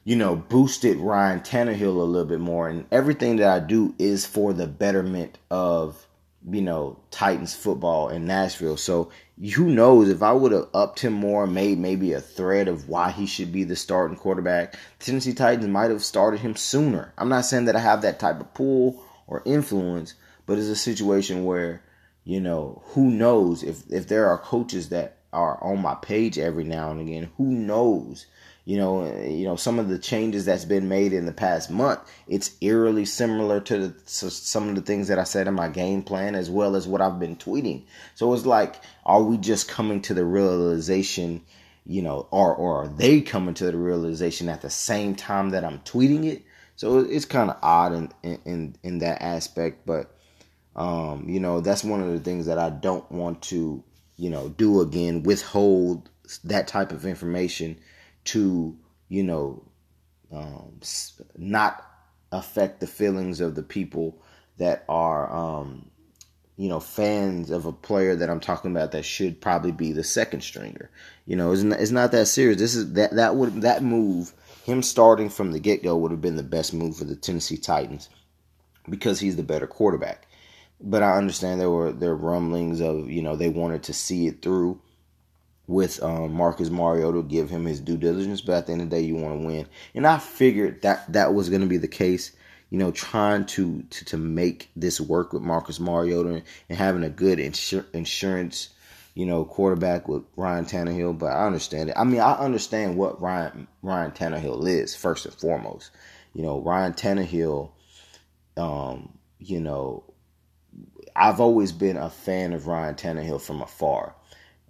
you 0.05 0.17
know, 0.17 0.37
boosted 0.37 0.99
Ryan 0.99 1.41
Tannehill 1.41 1.97
a 1.97 2.03
little 2.03 2.25
bit 2.27 2.41
more, 2.41 2.69
and 2.69 2.87
everything 2.91 3.37
that 3.37 3.49
I 3.49 3.65
do 3.65 3.95
is 3.99 4.27
for 4.27 4.53
the 4.53 4.67
betterment 4.67 5.39
of 5.51 6.07
you 6.51 6.61
know, 6.61 6.99
Titans 7.11 7.55
football 7.55 8.09
in 8.09 8.27
Nashville. 8.27 8.77
So 8.77 9.11
who 9.55 9.67
knows 9.67 10.09
if 10.09 10.23
I 10.23 10.33
would 10.33 10.53
have 10.53 10.69
upped 10.75 11.01
him 11.01 11.13
more, 11.13 11.47
made 11.47 11.79
maybe 11.79 12.13
a 12.13 12.21
thread 12.21 12.69
of 12.69 12.89
why 12.89 13.11
he 13.11 13.27
should 13.27 13.53
be 13.53 13.65
the 13.65 13.77
starting 13.77 14.17
quarterback, 14.17 14.75
Tennessee 14.99 15.35
Titans 15.35 15.69
might 15.69 15.91
have 15.91 16.05
started 16.05 16.41
him 16.41 16.57
sooner. 16.57 17.13
I'm 17.17 17.29
not 17.29 17.45
saying 17.45 17.67
that 17.67 17.77
I 17.77 17.81
have 17.81 18.03
that 18.03 18.19
type 18.19 18.41
of 18.41 18.53
pull 18.55 19.05
or 19.27 19.43
influence, 19.45 20.15
but 20.47 20.59
it's 20.59 20.69
a 20.69 20.77
situation 20.77 21.45
where, 21.45 21.83
you 22.25 22.41
know, 22.41 22.83
who 22.87 23.11
knows 23.11 23.63
if 23.63 23.85
if 23.91 24.09
there 24.09 24.29
are 24.29 24.39
coaches 24.39 24.89
that 24.89 25.19
are 25.33 25.63
on 25.63 25.81
my 25.81 25.95
page 25.95 26.39
every 26.39 26.65
now 26.65 26.91
and 26.91 27.01
again, 27.01 27.31
who 27.37 27.45
knows 27.45 28.27
you 28.65 28.77
know, 28.77 29.05
you 29.23 29.45
know 29.45 29.57
some 29.57 29.79
of 29.79 29.89
the 29.89 29.99
changes 29.99 30.45
that's 30.45 30.65
been 30.65 30.89
made 30.89 31.13
in 31.13 31.27
the 31.27 31.33
past 31.33 31.71
month. 31.71 32.01
It's 32.29 32.57
eerily 32.61 33.05
similar 33.05 33.61
to, 33.61 33.79
the, 33.79 33.89
to 33.89 34.31
some 34.31 34.69
of 34.69 34.77
the 34.77 34.83
things 34.83 35.09
that 35.09 35.19
I 35.19 35.25
said 35.25 35.49
in 35.49 35.55
my 35.55 35.69
game 35.69 36.03
plan, 36.03 36.35
as 36.35 36.49
well 36.49 36.77
as 36.77 36.87
what 36.87 37.01
I've 37.01 37.19
been 37.19 37.37
tweeting. 37.37 37.85
So 38.15 38.33
it's 38.35 38.47
like, 38.47 38.77
are 39.05 39.23
we 39.23 39.37
just 39.37 39.69
coming 39.69 40.01
to 40.03 40.15
the 40.15 40.25
realization, 40.25 41.43
you 41.85 42.03
know, 42.03 42.29
or 42.31 42.55
or 42.55 42.85
are 42.85 42.89
they 42.89 43.21
coming 43.21 43.55
to 43.55 43.71
the 43.71 43.77
realization 43.77 44.49
at 44.49 44.63
the 44.63 44.71
same 44.71 45.17
time 45.17 45.51
that 45.51 45.65
I'm 45.65 45.81
tweeting 45.81 46.25
it? 46.27 46.43
So 46.77 46.99
it's 47.01 47.25
kind 47.25 47.51
of 47.51 47.59
odd 47.63 47.93
in, 47.93 48.39
in 48.45 48.77
in 48.85 48.99
that 48.99 49.23
aspect, 49.23 49.85
but 49.87 50.17
um, 50.77 51.29
you 51.29 51.41
know, 51.41 51.61
that's 51.61 51.85
one 51.85 52.01
of 52.01 52.13
the 52.13 52.21
things 52.21 52.47
that 52.47 52.59
I 52.59 52.71
don't 52.71 53.11
want 53.11 53.43
to, 53.43 53.83
you 54.17 54.31
know, 54.31 54.49
do 54.51 54.81
again. 54.81 55.23
Withhold 55.25 56.09
that 56.45 56.69
type 56.69 56.93
of 56.93 57.05
information 57.05 57.79
to 58.25 58.77
you 59.09 59.23
know 59.23 59.63
um, 60.33 60.81
not 61.37 61.85
affect 62.31 62.81
the 62.81 62.87
feelings 62.87 63.41
of 63.41 63.55
the 63.55 63.63
people 63.63 64.23
that 64.59 64.85
are 64.89 65.33
um, 65.33 65.91
you 66.57 66.69
know 66.69 66.81
fans 66.81 67.51
of 67.51 67.67
a 67.67 67.73
player 67.73 68.17
that 68.17 68.31
I'm 68.31 68.41
talking 68.41 68.71
about 68.71 68.93
that 68.93 69.05
should 69.05 69.41
probably 69.41 69.73
be 69.73 69.93
the 69.93 70.05
second 70.05 70.43
stringer. 70.43 70.91
You 71.27 71.37
know, 71.37 71.53
it's 71.53 71.63
not, 71.63 71.81
it's 71.81 71.91
not 71.91 72.13
that 72.13 72.27
serious. 72.27 72.59
This 72.59 72.75
is 72.75 72.93
that 72.95 73.15
that 73.17 73.37
would 73.37 73.63
that 73.63 73.83
move 73.83 74.33
him 74.65 74.83
starting 74.83 75.29
from 75.29 75.53
the 75.53 75.61
get 75.61 75.83
go 75.83 75.97
would 75.97 76.11
have 76.11 76.21
been 76.21 76.37
the 76.37 76.43
best 76.43 76.73
move 76.73 76.97
for 76.97 77.05
the 77.05 77.17
Tennessee 77.17 77.57
Titans 77.57 78.09
because 78.89 79.21
he's 79.21 79.37
the 79.37 79.43
better 79.43 79.67
quarterback. 79.67 80.27
But 80.81 81.03
I 81.03 81.17
understand 81.17 81.61
there 81.61 81.71
were 81.71 81.93
there 81.93 82.11
were 82.11 82.31
rumblings 82.31 82.81
of 82.81 83.11
you 83.11 83.23
know 83.23 83.37
they 83.37 83.49
wanted 83.49 83.83
to 83.85 83.93
see 83.93 84.27
it 84.27 84.43
through 84.43 84.81
with 85.73 86.03
um, 86.03 86.33
Marcus 86.35 86.71
Mariota, 86.71 87.23
give 87.23 87.51
him 87.51 87.65
his 87.65 87.81
due 87.81 87.97
diligence. 87.97 88.41
But 88.41 88.57
at 88.57 88.67
the 88.67 88.73
end 88.73 88.83
of 88.83 88.91
the 88.91 88.97
day, 88.97 89.03
you 89.03 89.17
want 89.17 89.41
to 89.41 89.47
win, 89.47 89.67
and 89.95 90.07
I 90.07 90.19
figured 90.19 90.83
that 90.83 91.11
that 91.13 91.35
was 91.35 91.49
going 91.49 91.63
to 91.63 91.67
be 91.67 91.79
the 91.79 91.89
case. 91.89 92.33
You 92.71 92.79
know, 92.79 92.91
trying 92.91 93.45
to, 93.47 93.83
to 93.83 94.05
to 94.07 94.17
make 94.17 94.71
this 94.75 95.01
work 95.01 95.33
with 95.33 95.43
Marcus 95.43 95.79
Mariota 95.79 96.43
and, 96.69 96.79
having 96.79 97.05
a 97.05 97.11
good 97.11 97.39
insur- 97.39 97.85
insurance, 97.93 98.71
you 99.15 99.27
know, 99.27 99.45
quarterback 99.45 100.09
with 100.09 100.23
Ryan 100.37 100.65
Tannehill. 100.65 101.19
But 101.19 101.33
I 101.33 101.47
understand 101.47 101.91
it. 101.91 101.97
I 101.99 102.05
mean, 102.05 102.21
I 102.21 102.33
understand 102.33 102.97
what 102.97 103.21
Ryan 103.21 103.67
Ryan 103.83 104.13
Tannehill 104.13 104.67
is 104.67 104.95
first 104.95 105.27
and 105.27 105.35
foremost. 105.35 105.91
You 106.33 106.43
know, 106.43 106.61
Ryan 106.61 106.95
Tannehill. 106.95 107.73
Um, 108.57 109.19
you 109.39 109.61
know, 109.61 110.05
I've 111.17 111.41
always 111.41 111.73
been 111.73 111.97
a 111.97 112.09
fan 112.09 112.53
of 112.53 112.67
Ryan 112.67 112.95
Tannehill 112.95 113.41
from 113.41 113.61
afar 113.61 114.15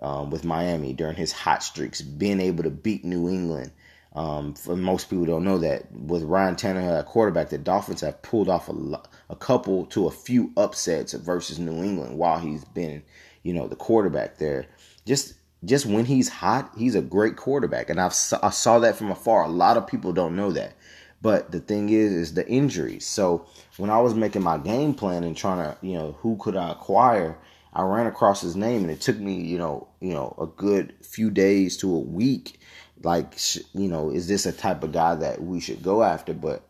um, 0.03 0.31
with 0.31 0.45
Miami 0.45 0.93
during 0.93 1.17
his 1.17 1.33
hot 1.33 1.63
streaks, 1.63 2.03
being 2.03 2.41
able 2.41 2.65
to 2.65 2.71
beat 2.71 3.05
New 3.05 3.29
England. 3.29 3.71
Um, 4.15 4.53
for 4.53 4.77
most 4.77 5.09
people 5.09 5.25
don't 5.25 5.45
know 5.45 5.57
that 5.59 5.91
with 5.91 6.25
Ryan 6.25 6.55
Tannehill 6.55 6.99
at 6.99 7.07
quarterback, 7.07 7.49
the 7.49 7.57
Dolphins 7.57 8.03
have 8.03 8.21
pulled 8.21 8.51
off 8.51 8.69
a, 8.69 9.01
a 9.31 9.37
couple 9.37 9.87
to 9.87 10.07
a 10.07 10.11
few 10.11 10.53
upsets 10.59 11.15
versus 11.15 11.59
New 11.59 11.83
England 11.83 12.19
while 12.19 12.39
he's 12.39 12.65
been, 12.65 13.03
you 13.43 13.55
know, 13.55 13.69
the 13.69 13.77
quarterback 13.77 14.37
there. 14.37 14.67
Just 15.07 15.35
just 15.65 15.87
when 15.87 16.05
he's 16.05 16.29
hot, 16.29 16.73
he's 16.77 16.97
a 16.97 17.01
great 17.01 17.37
quarterback, 17.37 17.89
and 17.89 18.01
I've 18.01 18.15
I 18.43 18.51
saw 18.51 18.81
that 18.81 18.97
from 18.97 19.11
afar. 19.11 19.45
A 19.45 19.49
lot 19.49 19.77
of 19.77 19.87
people 19.87 20.13
don't 20.13 20.37
know 20.37 20.51
that, 20.51 20.75
but 21.23 21.53
the 21.53 21.61
thing 21.61 21.89
is, 21.89 22.13
is 22.13 22.35
the 22.35 22.47
injuries. 22.49 23.07
So 23.07 23.47
when 23.79 23.89
I 23.89 24.01
was 24.01 24.15
making 24.15 24.43
my 24.43 24.59
game 24.59 24.93
plan 24.93 25.25
and 25.25 25.37
trying 25.37 25.59
to, 25.59 25.79
you 25.81 25.95
know, 25.95 26.17
who 26.21 26.37
could 26.37 26.57
I 26.57 26.73
acquire, 26.73 27.39
I 27.73 27.83
ran 27.83 28.07
across 28.07 28.41
his 28.41 28.55
name, 28.55 28.83
and 28.83 28.91
it 28.91 29.01
took 29.01 29.19
me, 29.19 29.41
you 29.41 29.59
know, 29.59 29.89
you 30.01 30.13
know, 30.13 30.35
a 30.39 30.47
good 30.47 30.95
few 31.03 31.31
days 31.31 31.77
to 31.79 31.95
a 31.95 32.01
week. 32.01 32.61
Like, 33.03 33.35
you 33.73 33.89
know, 33.89 34.11
is 34.11 34.29
this 34.29 34.47
a 34.47 34.53
type 34.53 34.83
of 34.83 34.93
guy 34.93 35.15
that 35.17 35.43
we 35.43 35.59
should 35.59 35.83
go 35.83 36.03
after? 36.03 36.35
But 36.35 36.63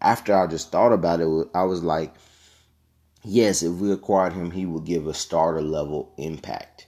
after 0.00 0.34
I 0.34 0.46
just 0.46 0.72
thought 0.72 0.92
about 0.92 1.20
it, 1.20 1.48
I 1.54 1.64
was 1.64 1.84
like, 1.84 2.14
yes, 3.24 3.62
if 3.62 3.74
we 3.74 3.92
acquired 3.92 4.32
him, 4.32 4.50
he 4.50 4.66
would 4.66 4.84
give 4.84 5.06
a 5.06 5.14
starter 5.14 5.62
level 5.62 6.12
impact. 6.16 6.86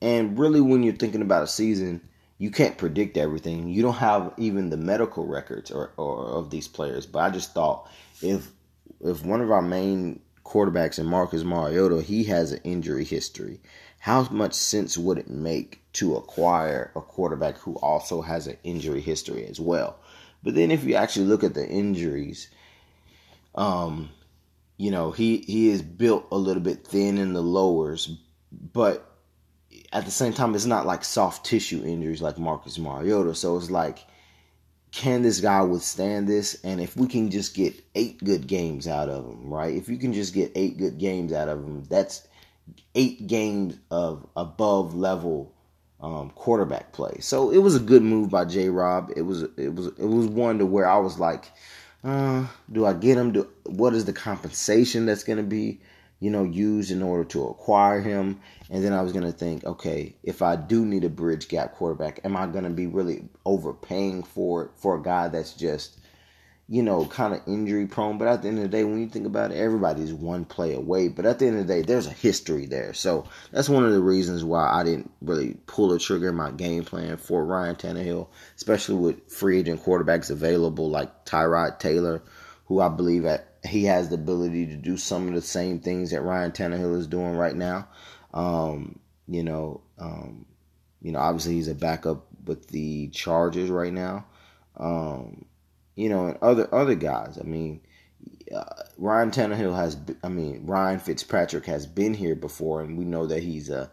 And 0.00 0.38
really, 0.38 0.60
when 0.60 0.82
you're 0.82 0.94
thinking 0.94 1.22
about 1.22 1.42
a 1.42 1.48
season, 1.48 2.00
you 2.36 2.50
can't 2.50 2.78
predict 2.78 3.16
everything. 3.16 3.68
You 3.68 3.82
don't 3.82 3.94
have 3.94 4.32
even 4.36 4.70
the 4.70 4.76
medical 4.76 5.26
records 5.26 5.70
or, 5.70 5.92
or 5.96 6.24
of 6.26 6.50
these 6.50 6.68
players. 6.68 7.06
But 7.06 7.20
I 7.20 7.30
just 7.30 7.52
thought 7.52 7.90
if 8.22 8.48
if 9.00 9.24
one 9.24 9.40
of 9.40 9.50
our 9.50 9.62
main 9.62 10.20
quarterbacks 10.48 10.98
and 10.98 11.08
Marcus 11.08 11.44
Mariota, 11.44 12.02
he 12.02 12.24
has 12.24 12.52
an 12.52 12.60
injury 12.64 13.04
history. 13.04 13.60
How 14.00 14.22
much 14.30 14.54
sense 14.54 14.96
would 14.96 15.18
it 15.18 15.28
make 15.28 15.82
to 15.94 16.16
acquire 16.16 16.90
a 16.96 17.00
quarterback 17.00 17.58
who 17.58 17.74
also 17.76 18.22
has 18.22 18.46
an 18.46 18.56
injury 18.64 19.00
history 19.00 19.46
as 19.46 19.60
well? 19.60 19.98
But 20.42 20.54
then 20.54 20.70
if 20.70 20.84
you 20.84 20.94
actually 20.94 21.26
look 21.26 21.44
at 21.44 21.54
the 21.54 21.68
injuries, 21.68 22.48
um, 23.54 24.10
you 24.76 24.90
know, 24.90 25.10
he 25.10 25.38
he 25.38 25.68
is 25.68 25.82
built 25.82 26.26
a 26.30 26.36
little 26.36 26.62
bit 26.62 26.86
thin 26.86 27.18
in 27.18 27.32
the 27.32 27.42
lowers, 27.42 28.16
but 28.72 29.04
at 29.92 30.04
the 30.04 30.10
same 30.10 30.32
time, 30.32 30.54
it's 30.54 30.64
not 30.64 30.86
like 30.86 31.04
soft 31.04 31.44
tissue 31.44 31.82
injuries 31.84 32.22
like 32.22 32.38
Marcus 32.38 32.78
Mariota. 32.78 33.34
So 33.34 33.56
it's 33.56 33.70
like, 33.70 33.98
can 34.92 35.22
this 35.22 35.40
guy 35.40 35.62
withstand 35.62 36.28
this? 36.28 36.62
And 36.64 36.80
if 36.80 36.96
we 36.96 37.06
can 37.06 37.30
just 37.30 37.54
get 37.54 37.74
eight 37.94 38.22
good 38.22 38.46
games 38.46 38.86
out 38.86 39.08
of 39.08 39.24
him, 39.24 39.52
right? 39.52 39.74
If 39.74 39.88
you 39.88 39.96
can 39.96 40.12
just 40.12 40.34
get 40.34 40.52
eight 40.54 40.78
good 40.78 40.98
games 40.98 41.32
out 41.32 41.48
of 41.48 41.58
him, 41.58 41.84
that's 41.84 42.26
eight 42.94 43.26
games 43.26 43.78
of 43.90 44.26
above 44.36 44.94
level 44.94 45.54
um, 46.00 46.30
quarterback 46.30 46.92
play. 46.92 47.18
So 47.20 47.50
it 47.50 47.58
was 47.58 47.74
a 47.74 47.80
good 47.80 48.02
move 48.02 48.30
by 48.30 48.44
J. 48.44 48.68
Rob. 48.68 49.10
It 49.16 49.22
was 49.22 49.42
it 49.56 49.74
was 49.74 49.88
it 49.88 50.06
was 50.06 50.26
one 50.26 50.58
to 50.58 50.66
where 50.66 50.88
I 50.88 50.98
was 50.98 51.18
like, 51.18 51.50
uh, 52.04 52.46
do 52.70 52.86
I 52.86 52.92
get 52.92 53.18
him? 53.18 53.32
Do 53.32 53.48
what 53.64 53.94
is 53.94 54.04
the 54.04 54.12
compensation 54.12 55.06
that's 55.06 55.24
going 55.24 55.38
to 55.38 55.42
be? 55.42 55.80
You 56.20 56.30
know, 56.30 56.44
used 56.44 56.90
in 56.90 57.02
order 57.02 57.24
to 57.24 57.46
acquire 57.46 58.00
him. 58.00 58.40
And 58.70 58.84
then 58.84 58.92
I 58.92 59.02
was 59.02 59.12
going 59.12 59.24
to 59.24 59.32
think, 59.32 59.64
okay, 59.64 60.16
if 60.22 60.42
I 60.42 60.56
do 60.56 60.84
need 60.84 61.04
a 61.04 61.08
bridge 61.08 61.48
gap 61.48 61.74
quarterback, 61.74 62.20
am 62.24 62.36
I 62.36 62.46
going 62.46 62.64
to 62.64 62.70
be 62.70 62.86
really 62.86 63.28
overpaying 63.44 64.24
for 64.24 64.70
for 64.76 64.96
a 64.96 65.02
guy 65.02 65.28
that's 65.28 65.52
just, 65.54 65.98
you 66.68 66.82
know, 66.82 67.06
kind 67.06 67.34
of 67.34 67.40
injury 67.46 67.86
prone? 67.86 68.18
But 68.18 68.28
at 68.28 68.42
the 68.42 68.48
end 68.48 68.58
of 68.58 68.64
the 68.64 68.68
day, 68.68 68.82
when 68.82 69.00
you 69.00 69.08
think 69.08 69.26
about 69.26 69.52
it, 69.52 69.58
everybody's 69.58 70.12
one 70.12 70.44
play 70.44 70.74
away. 70.74 71.06
But 71.06 71.24
at 71.24 71.38
the 71.38 71.46
end 71.46 71.60
of 71.60 71.68
the 71.68 71.74
day, 71.74 71.82
there's 71.82 72.08
a 72.08 72.10
history 72.10 72.66
there. 72.66 72.94
So 72.94 73.26
that's 73.52 73.68
one 73.68 73.84
of 73.84 73.92
the 73.92 74.02
reasons 74.02 74.42
why 74.42 74.68
I 74.68 74.82
didn't 74.82 75.12
really 75.22 75.54
pull 75.66 75.88
the 75.88 76.00
trigger 76.00 76.30
in 76.30 76.34
my 76.34 76.50
game 76.50 76.84
plan 76.84 77.16
for 77.16 77.44
Ryan 77.44 77.76
Tannehill, 77.76 78.26
especially 78.56 78.96
with 78.96 79.30
free 79.30 79.60
agent 79.60 79.84
quarterbacks 79.84 80.30
available 80.30 80.90
like 80.90 81.24
Tyrod 81.24 81.78
Taylor, 81.78 82.22
who 82.66 82.80
I 82.80 82.88
believe 82.88 83.24
at 83.24 83.47
he 83.66 83.84
has 83.84 84.08
the 84.08 84.14
ability 84.14 84.66
to 84.66 84.76
do 84.76 84.96
some 84.96 85.28
of 85.28 85.34
the 85.34 85.40
same 85.42 85.80
things 85.80 86.10
that 86.10 86.22
Ryan 86.22 86.52
Tannehill 86.52 86.96
is 86.96 87.06
doing 87.06 87.36
right 87.36 87.56
now. 87.56 87.88
Um, 88.32 88.98
you 89.26 89.42
know, 89.42 89.80
um, 89.98 90.46
you 91.00 91.12
know, 91.12 91.18
obviously 91.18 91.54
he's 91.54 91.68
a 91.68 91.74
backup 91.74 92.26
with 92.44 92.68
the 92.68 93.08
Chargers 93.08 93.70
right 93.70 93.92
now. 93.92 94.26
Um, 94.76 95.44
you 95.96 96.08
know, 96.08 96.26
and 96.26 96.38
other 96.40 96.72
other 96.72 96.94
guys. 96.94 97.38
I 97.40 97.44
mean, 97.44 97.80
uh, 98.54 98.64
Ryan 98.96 99.30
Tannehill 99.30 99.74
has. 99.74 99.96
I 100.22 100.28
mean, 100.28 100.64
Ryan 100.66 101.00
Fitzpatrick 101.00 101.66
has 101.66 101.86
been 101.86 102.14
here 102.14 102.36
before, 102.36 102.82
and 102.82 102.96
we 102.96 103.04
know 103.04 103.26
that 103.26 103.42
he's 103.42 103.68
a. 103.70 103.90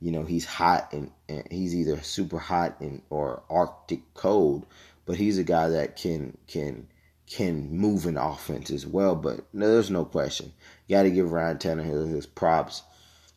You 0.00 0.10
know, 0.10 0.24
he's 0.24 0.44
hot 0.44 0.92
and, 0.92 1.10
and 1.30 1.48
he's 1.50 1.74
either 1.74 2.02
super 2.02 2.38
hot 2.38 2.78
and 2.80 3.00
or 3.08 3.42
Arctic 3.48 4.02
cold, 4.12 4.66
but 5.06 5.16
he's 5.16 5.38
a 5.38 5.44
guy 5.44 5.68
that 5.68 5.96
can 5.96 6.36
can 6.46 6.88
can 7.26 7.70
move 7.76 8.06
an 8.06 8.16
offense 8.16 8.70
as 8.70 8.86
well. 8.86 9.14
But 9.14 9.40
no, 9.52 9.70
there's 9.72 9.90
no 9.90 10.04
question. 10.04 10.52
Got 10.88 11.04
to 11.04 11.10
give 11.10 11.32
Ryan 11.32 11.58
Tannehill 11.58 12.08
his 12.08 12.26
props, 12.26 12.82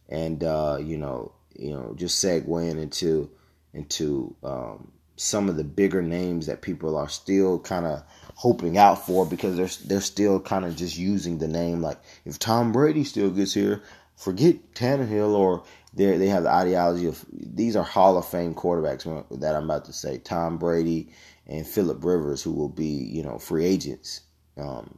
and 0.09 0.43
uh, 0.43 0.77
you 0.81 0.97
know, 0.97 1.31
you 1.57 1.71
know, 1.71 1.93
just 1.95 2.23
segueing 2.23 2.81
into 2.81 3.29
into 3.73 4.35
um, 4.43 4.91
some 5.15 5.49
of 5.49 5.57
the 5.57 5.63
bigger 5.63 6.01
names 6.01 6.45
that 6.47 6.61
people 6.61 6.97
are 6.97 7.09
still 7.09 7.59
kind 7.59 7.85
of 7.85 8.03
hoping 8.35 8.77
out 8.77 9.05
for 9.05 9.25
because 9.25 9.57
they're 9.57 9.87
they're 9.87 10.01
still 10.01 10.39
kind 10.39 10.65
of 10.65 10.75
just 10.75 10.97
using 10.97 11.37
the 11.37 11.47
name. 11.47 11.81
Like 11.81 11.99
if 12.25 12.39
Tom 12.39 12.71
Brady 12.71 13.03
still 13.03 13.29
gets 13.29 13.53
here, 13.53 13.81
forget 14.15 14.73
Tannehill 14.73 15.33
or 15.33 15.63
they 15.93 16.17
they 16.17 16.27
have 16.27 16.43
the 16.43 16.51
ideology 16.51 17.07
of 17.07 17.25
these 17.31 17.75
are 17.75 17.83
Hall 17.83 18.17
of 18.17 18.27
Fame 18.27 18.53
quarterbacks 18.53 19.05
that 19.39 19.55
I'm 19.55 19.65
about 19.65 19.85
to 19.85 19.93
say. 19.93 20.19
Tom 20.19 20.57
Brady 20.57 21.09
and 21.47 21.65
Philip 21.65 22.03
Rivers, 22.03 22.43
who 22.43 22.51
will 22.51 22.69
be, 22.69 22.85
you 22.85 23.23
know, 23.23 23.39
free 23.39 23.65
agents 23.65 24.21
um, 24.57 24.97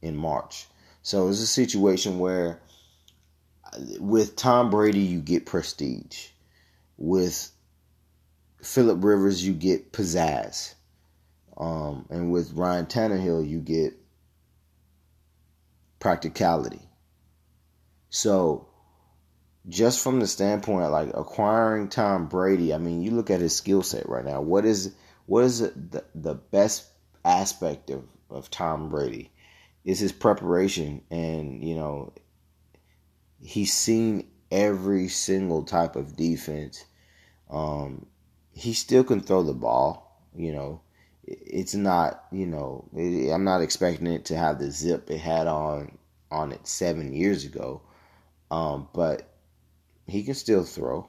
in 0.00 0.16
March. 0.16 0.66
So 1.02 1.28
it's 1.28 1.40
a 1.40 1.46
situation 1.46 2.18
where 2.18 2.60
with 3.98 4.36
Tom 4.36 4.70
Brady, 4.70 5.00
you 5.00 5.20
get 5.20 5.46
prestige. 5.46 6.28
With 6.96 7.50
Philip 8.62 9.02
Rivers, 9.02 9.44
you 9.44 9.52
get 9.52 9.92
pizzazz. 9.92 10.74
Um, 11.56 12.06
and 12.10 12.32
with 12.32 12.52
Ryan 12.52 12.86
Tannehill, 12.86 13.48
you 13.48 13.60
get 13.60 13.94
practicality. 15.98 16.80
So, 18.10 18.68
just 19.68 20.02
from 20.02 20.20
the 20.20 20.26
standpoint 20.26 20.90
like 20.90 21.10
acquiring 21.14 21.88
Tom 21.88 22.26
Brady, 22.26 22.74
I 22.74 22.78
mean, 22.78 23.02
you 23.02 23.12
look 23.12 23.30
at 23.30 23.40
his 23.40 23.56
skill 23.56 23.82
set 23.82 24.08
right 24.08 24.24
now. 24.24 24.40
What 24.40 24.64
is 24.64 24.94
what 25.32 25.44
is 25.44 25.60
the, 25.60 26.04
the 26.14 26.34
best 26.34 26.90
aspect 27.24 27.88
of, 27.88 28.04
of 28.28 28.50
Tom 28.50 28.90
Brady? 28.90 29.30
Is 29.82 29.98
his 29.98 30.12
preparation. 30.12 31.00
And, 31.10 31.64
you 31.64 31.74
know, 31.74 32.12
he's 33.42 33.72
seen 33.72 34.28
every 34.50 35.08
single 35.08 35.64
type 35.64 35.96
of 35.96 36.16
defense. 36.16 36.84
Um, 37.48 38.04
he 38.52 38.74
still 38.74 39.04
can 39.04 39.20
throw 39.20 39.42
the 39.42 39.54
ball, 39.54 40.20
you 40.36 40.52
know. 40.52 40.82
It's 41.24 41.74
not, 41.74 42.26
you 42.30 42.44
know, 42.44 42.86
I'm 42.94 43.44
not 43.44 43.62
expecting 43.62 44.08
it 44.08 44.26
to 44.26 44.36
have 44.36 44.58
the 44.58 44.70
zip 44.70 45.10
it 45.10 45.16
had 45.16 45.46
on 45.46 45.96
on 46.30 46.52
it 46.52 46.66
seven 46.68 47.14
years 47.14 47.46
ago. 47.46 47.80
Um, 48.50 48.86
but 48.92 49.32
he 50.06 50.24
can 50.24 50.34
still 50.34 50.64
throw. 50.64 51.08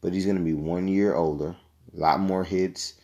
But 0.00 0.14
he's 0.14 0.24
going 0.24 0.38
to 0.38 0.42
be 0.42 0.54
one 0.54 0.88
year 0.88 1.14
older, 1.14 1.54
a 1.94 2.00
lot 2.00 2.20
more 2.20 2.42
hits, 2.42 2.94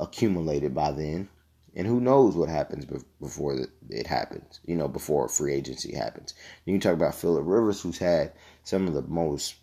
accumulated 0.00 0.74
by 0.74 0.90
then. 0.92 1.28
And 1.76 1.86
who 1.86 2.00
knows 2.00 2.34
what 2.34 2.48
happens 2.48 2.84
before 3.20 3.56
it 3.90 4.06
happens, 4.08 4.58
you 4.64 4.74
know, 4.74 4.88
before 4.88 5.28
free 5.28 5.54
agency 5.54 5.94
happens. 5.94 6.34
You 6.64 6.80
talk 6.80 6.94
about 6.94 7.14
Philip 7.14 7.44
Rivers, 7.46 7.80
who's 7.80 7.98
had 7.98 8.32
some 8.64 8.88
of 8.88 8.94
the 8.94 9.02
most 9.02 9.54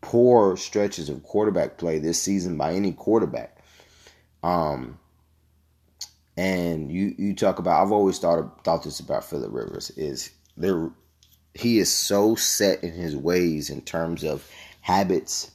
poor 0.00 0.56
stretches 0.56 1.08
of 1.08 1.24
quarterback 1.24 1.76
play 1.76 1.98
this 1.98 2.22
season 2.22 2.56
by 2.56 2.74
any 2.74 2.92
quarterback. 2.92 3.58
Um, 4.44 5.00
and 6.36 6.92
you 6.92 7.14
you 7.18 7.34
talk 7.34 7.58
about 7.58 7.82
I've 7.82 7.92
always 7.92 8.20
thought 8.20 8.64
thought 8.64 8.84
this 8.84 9.00
about 9.00 9.24
Philip 9.24 9.52
Rivers 9.52 9.90
is 9.90 10.30
there 10.56 10.90
he 11.54 11.80
is 11.80 11.92
so 11.92 12.36
set 12.36 12.84
in 12.84 12.92
his 12.92 13.16
ways 13.16 13.70
in 13.70 13.80
terms 13.80 14.22
of 14.22 14.48
habits 14.80 15.50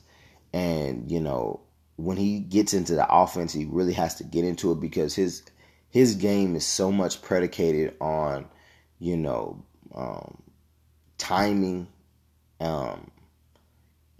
and 0.52 1.10
you 1.10 1.22
know 1.22 1.62
when 2.04 2.18
he 2.18 2.40
gets 2.40 2.74
into 2.74 2.96
the 2.96 3.08
offense, 3.10 3.54
he 3.54 3.66
really 3.66 3.94
has 3.94 4.16
to 4.16 4.24
get 4.24 4.44
into 4.44 4.72
it 4.72 4.80
because 4.80 5.16
his 5.16 5.44
his 5.90 6.16
game 6.16 6.56
is 6.56 6.66
so 6.66 6.92
much 6.92 7.22
predicated 7.22 7.96
on, 8.02 8.48
you 9.00 9.16
know, 9.16 9.64
um, 9.94 10.42
timing, 11.20 11.88
um, 12.60 13.12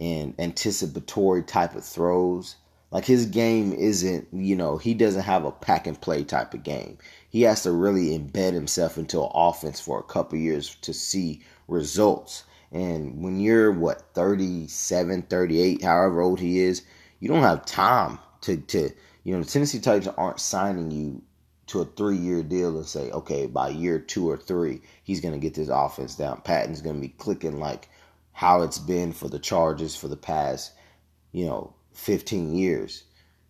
and 0.00 0.34
anticipatory 0.38 1.42
type 1.42 1.74
of 1.74 1.84
throws. 1.84 2.56
Like 2.90 3.04
his 3.04 3.26
game 3.26 3.72
isn't, 3.72 4.28
you 4.32 4.54
know, 4.54 4.76
he 4.76 4.94
doesn't 4.94 5.22
have 5.22 5.44
a 5.44 5.50
pack 5.50 5.88
and 5.88 6.00
play 6.00 6.22
type 6.22 6.54
of 6.54 6.62
game. 6.62 6.98
He 7.28 7.42
has 7.42 7.64
to 7.64 7.72
really 7.72 8.16
embed 8.16 8.52
himself 8.52 8.96
into 8.96 9.20
an 9.20 9.30
offense 9.34 9.80
for 9.80 9.98
a 9.98 10.04
couple 10.04 10.38
years 10.38 10.76
to 10.82 10.94
see 10.94 11.42
results. 11.66 12.44
And 12.70 13.20
when 13.20 13.40
you're 13.40 13.72
what 13.72 14.14
37, 14.14 15.22
38, 15.22 15.82
however 15.82 16.20
old 16.20 16.38
he 16.38 16.60
is, 16.60 16.82
you 17.24 17.30
don't 17.30 17.40
have 17.40 17.64
time 17.64 18.18
to 18.42 18.58
to 18.58 18.90
you 19.22 19.34
know 19.34 19.42
the 19.42 19.50
Tennessee 19.50 19.80
Titans 19.80 20.14
aren't 20.18 20.38
signing 20.38 20.90
you 20.90 21.22
to 21.68 21.80
a 21.80 21.86
three 21.86 22.18
year 22.18 22.42
deal 22.42 22.76
and 22.76 22.84
say, 22.84 23.10
okay, 23.12 23.46
by 23.46 23.70
year 23.70 23.98
two 23.98 24.28
or 24.28 24.36
three, 24.36 24.82
he's 25.04 25.22
gonna 25.22 25.38
get 25.38 25.54
this 25.54 25.70
offense 25.72 26.16
down. 26.16 26.42
Patton's 26.42 26.82
gonna 26.82 27.00
be 27.00 27.08
clicking 27.08 27.58
like 27.58 27.88
how 28.32 28.60
it's 28.60 28.78
been 28.78 29.14
for 29.14 29.30
the 29.30 29.38
Chargers 29.38 29.96
for 29.96 30.06
the 30.06 30.18
past, 30.18 30.72
you 31.32 31.46
know, 31.46 31.72
15 31.94 32.54
years. 32.54 33.04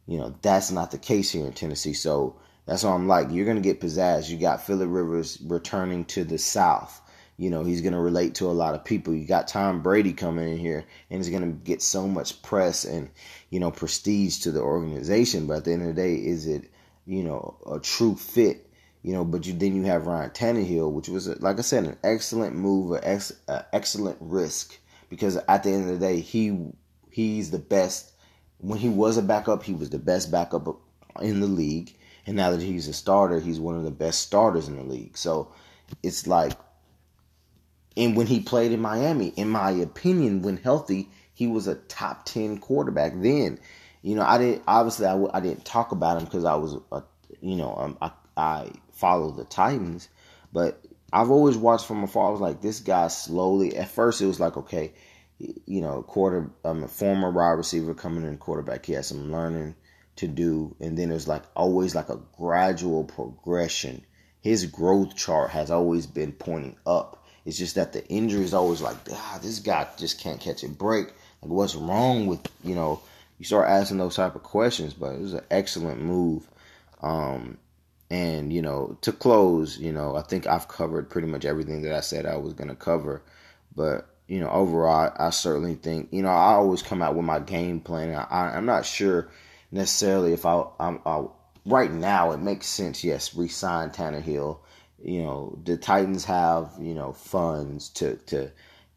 You 0.06 0.18
know, 0.18 0.36
that's 0.40 0.70
not 0.70 0.92
the 0.92 0.98
case 0.98 1.32
here 1.32 1.44
in 1.44 1.52
Tennessee. 1.52 1.94
So 1.94 2.36
that's 2.66 2.84
why 2.84 2.92
I'm 2.92 3.08
like, 3.08 3.32
you're 3.32 3.46
gonna 3.46 3.60
get 3.60 3.80
pizzazz. 3.80 4.30
You 4.30 4.38
got 4.38 4.64
Philip 4.64 4.88
Rivers 4.88 5.42
returning 5.44 6.04
to 6.04 6.22
the 6.22 6.38
South. 6.38 7.00
You 7.36 7.50
know, 7.50 7.64
he's 7.64 7.80
going 7.80 7.94
to 7.94 7.98
relate 7.98 8.36
to 8.36 8.46
a 8.46 8.52
lot 8.52 8.74
of 8.74 8.84
people. 8.84 9.14
You 9.14 9.26
got 9.26 9.48
Tom 9.48 9.82
Brady 9.82 10.12
coming 10.12 10.52
in 10.52 10.58
here 10.58 10.84
and 11.10 11.18
he's 11.18 11.30
going 11.30 11.42
to 11.42 11.58
get 11.64 11.82
so 11.82 12.06
much 12.06 12.40
press 12.42 12.84
and, 12.84 13.10
you 13.50 13.58
know, 13.58 13.70
prestige 13.70 14.38
to 14.40 14.52
the 14.52 14.60
organization. 14.60 15.46
But 15.46 15.58
at 15.58 15.64
the 15.64 15.72
end 15.72 15.82
of 15.82 15.88
the 15.88 16.00
day, 16.00 16.14
is 16.14 16.46
it, 16.46 16.70
you 17.06 17.24
know, 17.24 17.56
a 17.70 17.80
true 17.80 18.14
fit? 18.14 18.70
You 19.02 19.12
know, 19.12 19.24
but 19.24 19.46
you 19.46 19.52
then 19.52 19.74
you 19.76 19.82
have 19.82 20.06
Ryan 20.06 20.30
Tannehill, 20.30 20.92
which 20.92 21.08
was, 21.08 21.28
like 21.40 21.58
I 21.58 21.62
said, 21.62 21.84
an 21.84 21.98
excellent 22.02 22.54
move, 22.54 22.92
an 22.92 23.00
ex, 23.02 23.32
excellent 23.72 24.16
risk 24.20 24.78
because 25.14 25.36
at 25.36 25.62
the 25.62 25.70
end 25.70 25.88
of 25.88 26.00
the 26.00 26.06
day, 26.06 26.20
he 26.20 26.58
he's 27.10 27.50
the 27.50 27.58
best. 27.58 28.12
When 28.58 28.78
he 28.78 28.88
was 28.88 29.16
a 29.16 29.22
backup, 29.22 29.62
he 29.62 29.72
was 29.72 29.90
the 29.90 29.98
best 29.98 30.30
backup 30.30 30.80
in 31.20 31.40
the 31.40 31.46
league, 31.46 31.96
and 32.26 32.36
now 32.36 32.50
that 32.50 32.62
he's 32.62 32.88
a 32.88 32.92
starter, 32.92 33.38
he's 33.38 33.60
one 33.60 33.76
of 33.76 33.84
the 33.84 33.90
best 33.90 34.22
starters 34.22 34.68
in 34.68 34.76
the 34.76 34.82
league. 34.82 35.16
So 35.16 35.52
it's 36.02 36.26
like 36.26 36.52
and 37.96 38.16
when 38.16 38.26
he 38.26 38.40
played 38.40 38.72
in 38.72 38.80
Miami, 38.80 39.28
in 39.28 39.48
my 39.48 39.70
opinion, 39.70 40.42
when 40.42 40.56
healthy, 40.56 41.08
he 41.32 41.46
was 41.46 41.66
a 41.66 41.74
top 41.74 42.24
10 42.24 42.58
quarterback 42.58 43.12
then. 43.16 43.58
You 44.02 44.16
know, 44.16 44.22
I 44.22 44.38
didn't, 44.38 44.62
obviously, 44.66 45.06
I, 45.06 45.40
didn't 45.40 45.64
talk 45.64 45.92
about 45.92 46.18
him 46.18 46.24
because 46.24 46.44
I 46.44 46.56
was, 46.56 46.76
a, 46.92 47.02
you 47.40 47.56
know, 47.56 47.74
um, 47.76 47.98
I, 48.02 48.10
I 48.36 48.70
follow 48.92 49.30
the 49.30 49.44
Titans, 49.44 50.08
but 50.52 50.84
I've 51.12 51.30
always 51.30 51.56
watched 51.56 51.86
from 51.86 52.02
afar. 52.02 52.28
I 52.28 52.32
was 52.32 52.40
like, 52.40 52.60
this 52.60 52.80
guy 52.80 53.08
slowly, 53.08 53.76
at 53.76 53.88
first, 53.88 54.20
it 54.20 54.26
was 54.26 54.40
like, 54.40 54.56
okay, 54.56 54.92
you 55.38 55.80
know, 55.80 56.02
quarter 56.02 56.50
um, 56.64 56.84
a 56.84 56.88
former 56.88 57.30
wide 57.30 57.52
receiver 57.52 57.94
coming 57.94 58.24
in 58.24 58.38
quarterback. 58.38 58.86
He 58.86 58.92
has 58.94 59.08
some 59.08 59.32
learning 59.32 59.74
to 60.16 60.28
do, 60.28 60.76
and 60.80 60.96
then 60.96 61.08
there's 61.08 61.28
like 61.28 61.42
always 61.56 61.94
like 61.94 62.08
a 62.08 62.20
gradual 62.36 63.04
progression. 63.04 64.04
His 64.40 64.66
growth 64.66 65.16
chart 65.16 65.50
has 65.50 65.70
always 65.70 66.06
been 66.06 66.32
pointing 66.32 66.76
up. 66.86 67.23
It's 67.44 67.58
just 67.58 67.74
that 67.74 67.92
the 67.92 68.06
injury 68.08 68.44
is 68.44 68.54
always 68.54 68.80
like, 68.80 68.96
ah, 69.12 69.38
this 69.42 69.58
guy 69.60 69.86
just 69.98 70.18
can't 70.20 70.40
catch 70.40 70.64
a 70.64 70.68
break. 70.68 71.08
Like, 71.42 71.50
what's 71.50 71.74
wrong 71.74 72.26
with 72.26 72.40
you 72.62 72.74
know? 72.74 73.00
You 73.38 73.44
start 73.44 73.68
asking 73.68 73.98
those 73.98 74.16
type 74.16 74.36
of 74.36 74.42
questions, 74.42 74.94
but 74.94 75.14
it 75.14 75.20
was 75.20 75.34
an 75.34 75.44
excellent 75.50 76.00
move. 76.00 76.48
Um, 77.02 77.58
and 78.10 78.52
you 78.52 78.62
know, 78.62 78.96
to 79.02 79.12
close, 79.12 79.78
you 79.78 79.92
know, 79.92 80.16
I 80.16 80.22
think 80.22 80.46
I've 80.46 80.68
covered 80.68 81.10
pretty 81.10 81.28
much 81.28 81.44
everything 81.44 81.82
that 81.82 81.92
I 81.92 82.00
said 82.00 82.26
I 82.26 82.36
was 82.36 82.54
gonna 82.54 82.76
cover. 82.76 83.22
But 83.74 84.06
you 84.28 84.40
know, 84.40 84.48
overall, 84.50 85.12
I 85.16 85.30
certainly 85.30 85.74
think 85.74 86.08
you 86.12 86.22
know 86.22 86.30
I 86.30 86.54
always 86.54 86.82
come 86.82 87.02
out 87.02 87.14
with 87.14 87.24
my 87.24 87.40
game 87.40 87.80
plan. 87.80 88.14
I, 88.30 88.56
am 88.56 88.66
not 88.66 88.86
sure 88.86 89.28
necessarily 89.70 90.32
if 90.32 90.46
I, 90.46 90.64
I'm 90.80 91.00
I, 91.04 91.24
right 91.66 91.90
now 91.90 92.32
it 92.32 92.38
makes 92.38 92.66
sense. 92.66 93.04
Yes, 93.04 93.34
resign 93.34 93.90
Tannehill. 93.90 94.58
You 95.04 95.22
know, 95.22 95.58
the 95.64 95.76
Titans 95.76 96.24
have 96.24 96.72
you 96.80 96.94
know 96.94 97.12
funds 97.12 97.90
to 97.90 98.16
to 98.26 98.50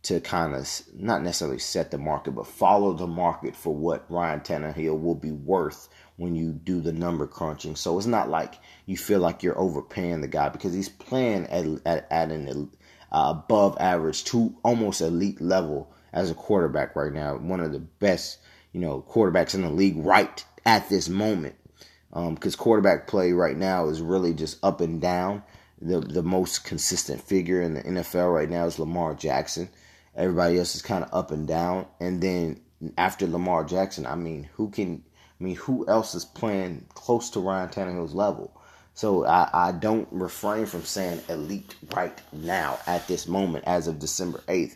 to 0.04 0.22
kind 0.22 0.56
of 0.56 0.70
not 0.96 1.22
necessarily 1.22 1.60
set 1.60 1.92
the 1.92 1.98
market, 1.98 2.32
but 2.32 2.48
follow 2.48 2.94
the 2.94 3.08
market 3.08 3.56
for 3.56 3.76
what 3.76 4.10
Ryan 4.10 4.40
Tannehill 4.40 5.02
will 5.02 5.16
be 5.16 5.34
worth 5.34 5.90
when 6.16 6.34
you 6.34 6.54
do 6.54 6.80
the 6.80 6.94
number 6.94 7.28
crunching. 7.28 7.76
So 7.76 7.98
it's 7.98 8.08
not 8.08 8.30
like 8.30 8.56
you 8.86 8.96
feel 8.96 9.20
like 9.20 9.44
you're 9.44 9.60
overpaying 9.60 10.22
the 10.22 10.30
guy 10.30 10.48
because 10.48 10.74
he's 10.74 10.88
playing 10.88 11.46
at 11.48 11.66
at, 11.86 12.08
at 12.10 12.32
an 12.32 12.72
uh, 13.12 13.34
above 13.38 13.78
average 13.82 14.24
to 14.26 14.56
almost 14.64 15.02
elite 15.02 15.42
level 15.42 15.94
as 16.14 16.32
a 16.32 16.36
quarterback 16.36 16.96
right 16.96 17.12
now. 17.12 17.36
One 17.36 17.60
of 17.60 17.72
the 17.72 17.80
best, 17.80 18.40
you 18.72 18.80
know, 18.80 19.04
quarterbacks 19.10 19.56
in 19.56 19.62
the 19.62 19.70
league 19.70 19.98
right 19.98 20.44
at 20.66 20.88
this 20.90 21.10
moment. 21.10 21.56
Because 22.14 22.56
um, 22.56 22.60
quarterback 22.60 23.08
play 23.08 23.34
right 23.34 23.58
now 23.58 23.90
is 23.90 24.02
really 24.02 24.34
just 24.34 24.64
up 24.64 24.80
and 24.82 25.02
down. 25.02 25.44
The 25.82 26.00
the 26.00 26.24
most 26.24 26.64
consistent 26.64 27.22
figure 27.22 27.62
in 27.62 27.76
the 27.76 27.84
NFL 27.84 28.34
right 28.34 28.50
now 28.50 28.66
is 28.66 28.80
Lamar 28.80 29.14
Jackson. 29.14 29.70
Everybody 30.16 30.58
else 30.58 30.76
is 30.76 30.82
kind 30.82 31.04
of 31.04 31.14
up 31.14 31.32
and 31.32 31.48
down. 31.48 31.86
And 32.00 32.22
then 32.22 32.62
after 32.98 33.28
Lamar 33.28 33.64
Jackson, 33.64 34.06
I 34.06 34.16
mean, 34.16 34.50
who 34.54 34.70
can 34.70 35.04
I 35.40 35.44
mean, 35.44 35.56
who 35.56 35.88
else 35.88 36.16
is 36.16 36.26
playing 36.26 36.86
close 36.96 37.30
to 37.32 37.40
Ryan 37.40 37.70
Tannehill's 37.70 38.16
level? 38.16 38.60
So 38.96 39.26
I, 39.28 39.50
I 39.54 39.72
don't 39.74 40.08
refrain 40.12 40.66
from 40.66 40.84
saying 40.84 41.22
elite 41.30 41.76
right 41.94 42.20
now 42.32 42.80
at 42.88 43.08
this 43.08 43.28
moment 43.28 43.64
as 43.68 43.88
of 43.88 44.00
December 44.00 44.42
8th. 44.48 44.76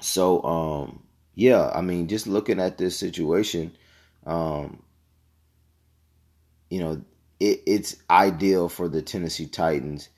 So 0.00 0.42
um 0.42 1.02
yeah, 1.34 1.70
I 1.74 1.82
mean 1.82 2.08
just 2.08 2.26
looking 2.26 2.58
at 2.58 2.78
this 2.78 2.98
situation, 2.98 3.76
um 4.24 4.82
you 6.70 6.80
know, 6.80 7.02
it, 7.40 7.62
it's 7.66 7.96
ideal 8.10 8.68
for 8.68 8.88
the 8.88 9.02
Tennessee 9.02 9.46
Titans 9.46 10.08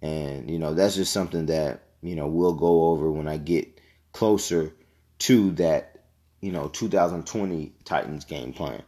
and 0.00 0.50
you 0.50 0.58
know, 0.58 0.74
that's 0.74 0.94
just 0.94 1.12
something 1.12 1.46
that, 1.46 1.82
you 2.02 2.14
know, 2.14 2.28
we'll 2.28 2.54
go 2.54 2.90
over 2.90 3.10
when 3.10 3.26
I 3.26 3.36
get 3.36 3.80
closer 4.12 4.72
to 5.18 5.50
that 5.52 5.98
you 6.40 6.52
know 6.52 6.68
2020 6.68 7.72
Titans 7.84 8.24
game 8.24 8.52
plan. 8.52 8.82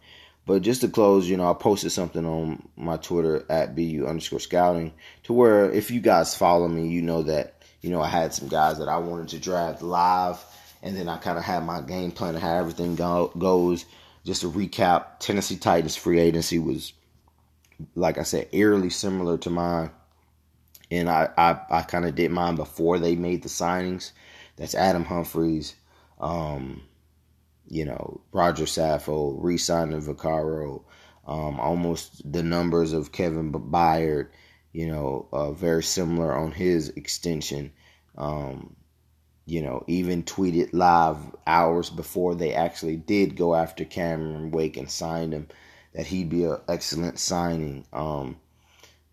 But 0.46 0.62
just 0.62 0.80
to 0.80 0.88
close, 0.88 1.28
you 1.28 1.36
know, 1.36 1.48
I 1.48 1.54
posted 1.54 1.92
something 1.92 2.24
on 2.26 2.68
my 2.76 2.96
Twitter 2.96 3.44
at 3.48 3.76
bu 3.76 4.06
underscore 4.06 4.40
scouting 4.40 4.92
to 5.24 5.32
where 5.32 5.70
if 5.70 5.90
you 5.90 6.00
guys 6.00 6.36
follow 6.36 6.66
me, 6.66 6.88
you 6.88 7.02
know 7.02 7.22
that 7.24 7.62
you 7.82 7.90
know 7.90 8.00
I 8.00 8.08
had 8.08 8.34
some 8.34 8.48
guys 8.48 8.78
that 8.78 8.88
I 8.88 8.98
wanted 8.98 9.28
to 9.28 9.38
draft 9.38 9.82
live, 9.82 10.42
and 10.82 10.96
then 10.96 11.08
I 11.08 11.18
kind 11.18 11.38
of 11.38 11.44
had 11.44 11.64
my 11.64 11.80
game 11.80 12.12
plan 12.12 12.34
of 12.34 12.42
how 12.42 12.56
everything 12.56 12.96
go, 12.96 13.32
goes. 13.38 13.84
Just 14.22 14.42
to 14.42 14.50
recap, 14.50 15.18
Tennessee 15.18 15.56
Titans 15.56 15.96
free 15.96 16.20
agency 16.20 16.58
was, 16.58 16.92
like 17.94 18.18
I 18.18 18.22
said, 18.22 18.48
eerily 18.52 18.90
similar 18.90 19.38
to 19.38 19.50
mine, 19.50 19.90
and 20.90 21.08
I 21.08 21.28
I, 21.36 21.60
I 21.70 21.82
kind 21.82 22.04
of 22.04 22.14
did 22.14 22.30
mine 22.30 22.56
before 22.56 22.98
they 22.98 23.16
made 23.16 23.42
the 23.42 23.48
signings. 23.48 24.12
That's 24.56 24.74
Adam 24.74 25.04
Humphries. 25.04 25.74
Um, 26.18 26.82
you 27.68 27.84
know, 27.84 28.20
Roger 28.32 28.64
Saffold, 28.64 29.38
re-signing 29.40 30.02
Vaccaro, 30.02 30.82
um, 31.26 31.60
almost 31.60 32.30
the 32.30 32.42
numbers 32.42 32.92
of 32.92 33.12
Kevin 33.12 33.52
Byard, 33.52 34.28
you 34.72 34.88
know, 34.88 35.28
uh, 35.32 35.52
very 35.52 35.82
similar 35.82 36.34
on 36.36 36.50
his 36.52 36.90
extension. 36.90 37.72
Um, 38.18 38.74
you 39.46 39.62
know, 39.62 39.84
even 39.86 40.22
tweeted 40.22 40.70
live 40.72 41.16
hours 41.46 41.90
before 41.90 42.34
they 42.34 42.52
actually 42.52 42.96
did 42.96 43.36
go 43.36 43.54
after 43.54 43.84
Cameron 43.84 44.50
Wake 44.50 44.76
and 44.76 44.90
signed 44.90 45.32
him 45.32 45.48
that 45.94 46.06
he'd 46.06 46.28
be 46.28 46.44
an 46.44 46.58
excellent 46.68 47.18
signing. 47.18 47.84
Um, 47.92 48.36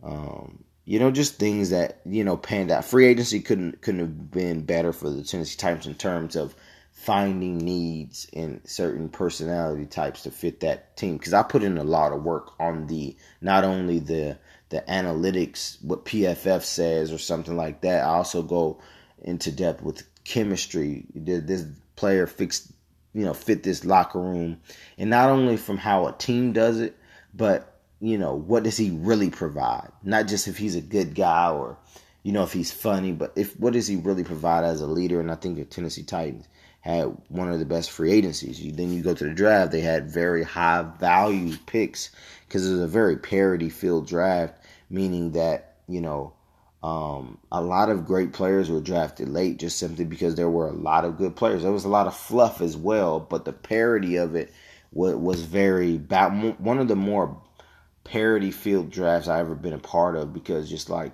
um, 0.03 0.63
you 0.85 0.99
know, 0.99 1.11
just 1.11 1.35
things 1.35 1.71
that 1.71 1.99
you 2.05 2.23
know 2.23 2.37
panned 2.37 2.71
out. 2.71 2.85
Free 2.85 3.05
agency 3.05 3.41
couldn't 3.41 3.81
couldn't 3.81 3.99
have 3.99 4.31
been 4.31 4.61
better 4.61 4.93
for 4.93 5.09
the 5.09 5.23
Tennessee 5.23 5.57
Titans 5.57 5.87
in 5.87 5.95
terms 5.95 6.35
of 6.35 6.55
finding 6.97 7.59
needs 7.59 8.27
in 8.33 8.59
certain 8.65 9.07
personality 9.07 9.85
types 9.85 10.23
to 10.23 10.31
fit 10.31 10.61
that 10.61 10.97
team 10.97 11.15
because 11.15 11.33
I 11.33 11.43
put 11.43 11.61
in 11.61 11.77
a 11.77 11.83
lot 11.83 12.11
of 12.11 12.23
work 12.23 12.59
on 12.59 12.87
the 12.87 13.15
not 13.39 13.63
only 13.63 13.99
the 13.99 14.37
the 14.69 14.83
analytics 14.89 15.81
what 15.83 16.05
PFF 16.05 16.63
says 16.63 17.13
or 17.13 17.19
something 17.19 17.55
like 17.55 17.81
that 17.81 18.03
I 18.03 18.09
also 18.09 18.41
go 18.41 18.81
into 19.21 19.51
depth 19.51 19.83
with 19.83 20.03
chemistry 20.23 21.05
did 21.23 21.47
this 21.47 21.65
player 21.95 22.25
fix 22.25 22.73
you 23.17 23.25
know 23.25 23.33
fit 23.33 23.63
this 23.63 23.83
locker 23.83 24.19
room. 24.19 24.61
And 24.99 25.09
not 25.09 25.31
only 25.31 25.57
from 25.57 25.77
how 25.77 26.05
a 26.05 26.13
team 26.13 26.53
does 26.53 26.79
it 26.79 26.95
but 27.33 27.79
you 27.99 28.17
know 28.17 28.35
what 28.35 28.63
does 28.63 28.77
he 28.77 28.91
really 28.91 29.31
provide? 29.31 29.91
Not 30.03 30.27
just 30.27 30.47
if 30.47 30.57
he's 30.57 30.75
a 30.75 30.81
good 30.81 31.15
guy 31.15 31.49
or 31.49 31.79
you 32.21 32.31
know 32.31 32.43
if 32.43 32.53
he's 32.53 32.71
funny 32.71 33.11
but 33.11 33.33
if 33.35 33.59
what 33.59 33.73
does 33.73 33.87
he 33.87 33.95
really 33.95 34.23
provide 34.23 34.63
as 34.63 34.81
a 34.81 34.87
leader? 34.87 35.19
And 35.19 35.31
I 35.31 35.35
think 35.35 35.57
the 35.57 35.65
Tennessee 35.65 36.03
Titans 36.03 36.47
had 36.81 37.17
one 37.29 37.51
of 37.51 37.57
the 37.57 37.65
best 37.65 37.89
free 37.89 38.11
agencies. 38.11 38.61
You, 38.61 38.71
then 38.71 38.93
you 38.93 39.01
go 39.01 39.15
to 39.15 39.23
the 39.23 39.33
draft, 39.33 39.71
they 39.71 39.81
had 39.81 40.11
very 40.11 40.43
high 40.43 40.83
value 40.99 41.57
picks 41.65 42.11
because 42.47 42.67
it 42.67 42.71
was 42.71 42.81
a 42.81 42.87
very 42.87 43.17
parity 43.17 43.69
filled 43.69 44.07
draft, 44.07 44.63
meaning 44.91 45.31
that, 45.31 45.77
you 45.87 46.01
know, 46.01 46.33
um, 46.83 47.39
a 47.51 47.61
lot 47.61 47.89
of 47.89 48.05
great 48.05 48.33
players 48.33 48.69
were 48.69 48.79
drafted 48.79 49.29
late 49.29 49.57
just 49.57 49.79
simply 49.79 50.05
because 50.05 50.35
there 50.35 50.49
were 50.49 50.67
a 50.67 50.73
lot 50.73 51.05
of 51.05 51.17
good 51.17 51.35
players. 51.35 51.63
There 51.63 51.71
was 51.71 51.85
a 51.85 51.89
lot 51.89 52.07
of 52.07 52.15
fluff 52.15 52.61
as 52.61 52.77
well, 52.77 53.19
but 53.19 53.45
the 53.45 53.53
parity 53.53 54.17
of 54.17 54.35
it 54.35 54.53
was, 54.91 55.15
was 55.15 55.41
very 55.41 55.97
one 55.97 56.77
of 56.77 56.87
the 56.87 56.95
more 56.95 57.41
parity 58.03 58.51
field 58.51 58.89
drafts 58.91 59.27
I 59.27 59.39
ever 59.39 59.55
been 59.55 59.73
a 59.73 59.79
part 59.79 60.15
of 60.15 60.33
because 60.33 60.69
just 60.69 60.89
like 60.89 61.13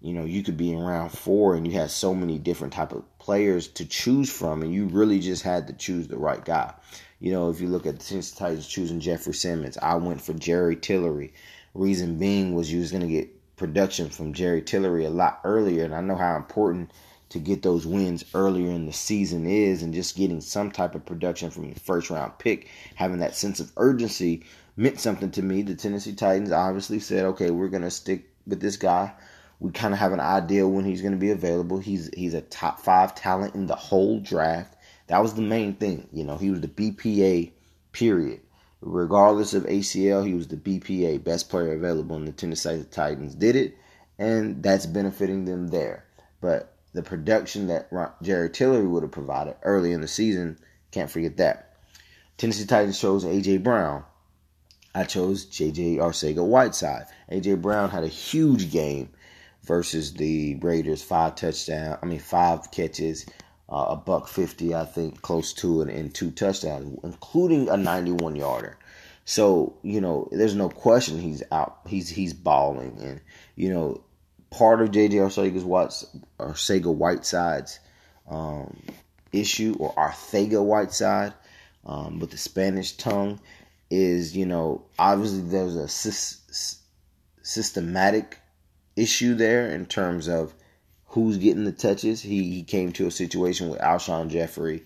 you 0.00 0.12
know 0.12 0.24
you 0.24 0.42
could 0.44 0.56
be 0.56 0.72
in 0.72 0.78
round 0.78 1.10
four 1.10 1.56
and 1.56 1.66
you 1.66 1.72
had 1.72 1.90
so 1.90 2.14
many 2.14 2.38
different 2.38 2.74
type 2.74 2.92
of 2.92 3.02
players 3.18 3.66
to 3.68 3.86
choose 3.86 4.30
from, 4.30 4.62
and 4.62 4.72
you 4.72 4.86
really 4.86 5.20
just 5.20 5.42
had 5.42 5.66
to 5.68 5.72
choose 5.72 6.08
the 6.08 6.18
right 6.18 6.44
guy. 6.44 6.74
You 7.18 7.32
know, 7.32 7.50
if 7.50 7.60
you 7.60 7.68
look 7.68 7.86
at 7.86 7.98
the 7.98 8.04
Tennessee 8.04 8.36
Titans 8.38 8.68
choosing 8.68 9.00
Jeffery 9.00 9.34
Simmons, 9.34 9.76
I 9.78 9.94
went 9.96 10.20
for 10.20 10.34
Jerry 10.34 10.76
Tillery. 10.76 11.32
Reason 11.74 12.18
being 12.18 12.54
was 12.54 12.72
you 12.72 12.80
was 12.80 12.92
to 12.92 13.06
get 13.06 13.37
production 13.58 14.08
from 14.08 14.32
Jerry 14.32 14.62
Tillery 14.62 15.04
a 15.04 15.10
lot 15.10 15.40
earlier, 15.44 15.84
and 15.84 15.94
I 15.94 16.00
know 16.00 16.16
how 16.16 16.36
important 16.36 16.92
to 17.30 17.38
get 17.38 17.62
those 17.62 17.86
wins 17.86 18.24
earlier 18.32 18.70
in 18.70 18.86
the 18.86 18.92
season 18.92 19.46
is, 19.46 19.82
and 19.82 19.92
just 19.92 20.16
getting 20.16 20.40
some 20.40 20.70
type 20.70 20.94
of 20.94 21.04
production 21.04 21.50
from 21.50 21.64
your 21.64 21.74
first 21.74 22.08
round 22.08 22.38
pick, 22.38 22.68
having 22.94 23.18
that 23.18 23.34
sense 23.34 23.60
of 23.60 23.72
urgency 23.76 24.44
meant 24.76 25.00
something 25.00 25.30
to 25.32 25.42
me. 25.42 25.62
The 25.62 25.74
Tennessee 25.74 26.14
Titans 26.14 26.52
obviously 26.52 27.00
said, 27.00 27.26
okay, 27.26 27.50
we're 27.50 27.68
to 27.68 27.90
stick 27.90 28.30
with 28.46 28.60
this 28.60 28.76
guy 28.76 29.12
we 29.60 29.72
kind 29.72 29.92
of 29.92 29.98
have 29.98 30.12
an 30.12 30.20
idea 30.20 30.68
when 30.68 30.84
he's 30.84 31.00
going 31.00 31.12
to 31.12 31.18
be 31.18 31.30
available. 31.30 31.78
He's 31.78 32.10
he's 32.14 32.34
a 32.34 32.40
top 32.42 32.80
five 32.80 33.14
talent 33.14 33.54
in 33.54 33.66
the 33.66 33.74
whole 33.74 34.20
draft. 34.20 34.76
That 35.08 35.22
was 35.22 35.34
the 35.34 35.42
main 35.42 35.74
thing. 35.74 36.06
You 36.12 36.24
know, 36.24 36.36
he 36.36 36.50
was 36.50 36.60
the 36.60 36.68
BPA 36.68 37.50
period. 37.92 38.40
Regardless 38.80 39.54
of 39.54 39.64
ACL, 39.64 40.26
he 40.26 40.34
was 40.34 40.48
the 40.48 40.56
BPA, 40.56 41.24
best 41.24 41.48
player 41.48 41.72
available, 41.72 42.16
and 42.16 42.28
the 42.28 42.32
Tennessee 42.32 42.84
Titans 42.90 43.34
did 43.34 43.56
it, 43.56 43.76
and 44.18 44.62
that's 44.62 44.86
benefiting 44.86 45.44
them 45.44 45.68
there. 45.68 46.04
But 46.40 46.74
the 46.92 47.02
production 47.02 47.66
that 47.66 47.90
Jerry 48.22 48.50
Tillery 48.50 48.86
would 48.86 49.02
have 49.02 49.12
provided 49.12 49.56
early 49.62 49.92
in 49.92 50.00
the 50.00 50.08
season, 50.08 50.58
can't 50.90 51.10
forget 51.10 51.36
that. 51.38 51.76
Tennessee 52.36 52.66
Titans 52.66 53.00
chose 53.00 53.24
A.J. 53.24 53.58
Brown. 53.58 54.04
I 54.94 55.04
chose 55.04 55.44
J.J. 55.44 55.96
Arcega 55.96 56.44
Whiteside. 56.44 57.06
A.J. 57.28 57.56
Brown 57.56 57.90
had 57.90 58.04
a 58.04 58.08
huge 58.08 58.70
game 58.70 59.10
versus 59.62 60.14
the 60.14 60.54
Raiders. 60.56 61.02
Five 61.02 61.34
touchdown. 61.34 61.98
I 62.00 62.06
mean, 62.06 62.20
five 62.20 62.70
catches, 62.70 63.26
uh, 63.68 63.86
a 63.90 63.96
buck 63.96 64.28
fifty, 64.28 64.74
I 64.74 64.84
think, 64.84 65.22
close 65.22 65.52
to 65.54 65.82
it, 65.82 65.88
and 65.88 66.14
two 66.14 66.30
touchdowns, 66.30 66.98
including 67.02 67.68
a 67.68 67.76
ninety-one 67.76 68.36
yarder. 68.36 68.78
So 69.24 69.76
you 69.82 70.00
know, 70.00 70.28
there's 70.32 70.54
no 70.54 70.68
question 70.68 71.20
he's 71.20 71.42
out. 71.52 71.80
He's 71.86 72.08
he's 72.08 72.32
balling, 72.32 72.98
and 73.00 73.20
you 73.56 73.72
know, 73.72 74.02
part 74.50 74.80
of 74.80 74.90
JJ 74.90 75.12
Arcega's 75.12 75.64
White's 75.64 76.06
or 76.38 76.52
Arcega 76.52 76.94
Whiteside's 76.94 77.78
um, 78.28 78.76
issue 79.32 79.76
or 79.78 79.94
Arcega-Whiteside 79.94 81.34
um, 81.84 82.18
with 82.18 82.30
the 82.30 82.38
Spanish 82.38 82.92
tongue 82.92 83.40
is, 83.90 84.36
you 84.36 84.46
know, 84.46 84.84
obviously 84.98 85.40
there's 85.40 85.76
a 85.76 85.88
sy- 85.88 86.78
systematic 87.42 88.38
issue 88.96 89.34
there 89.34 89.68
in 89.68 89.86
terms 89.86 90.28
of 90.28 90.54
who's 91.08 91.38
getting 91.38 91.64
the 91.64 91.72
touches. 91.72 92.20
He, 92.20 92.44
he 92.44 92.62
came 92.62 92.92
to 92.92 93.06
a 93.06 93.10
situation 93.10 93.68
with 93.70 93.80
Alshon 93.80 94.28
Jeffery, 94.28 94.84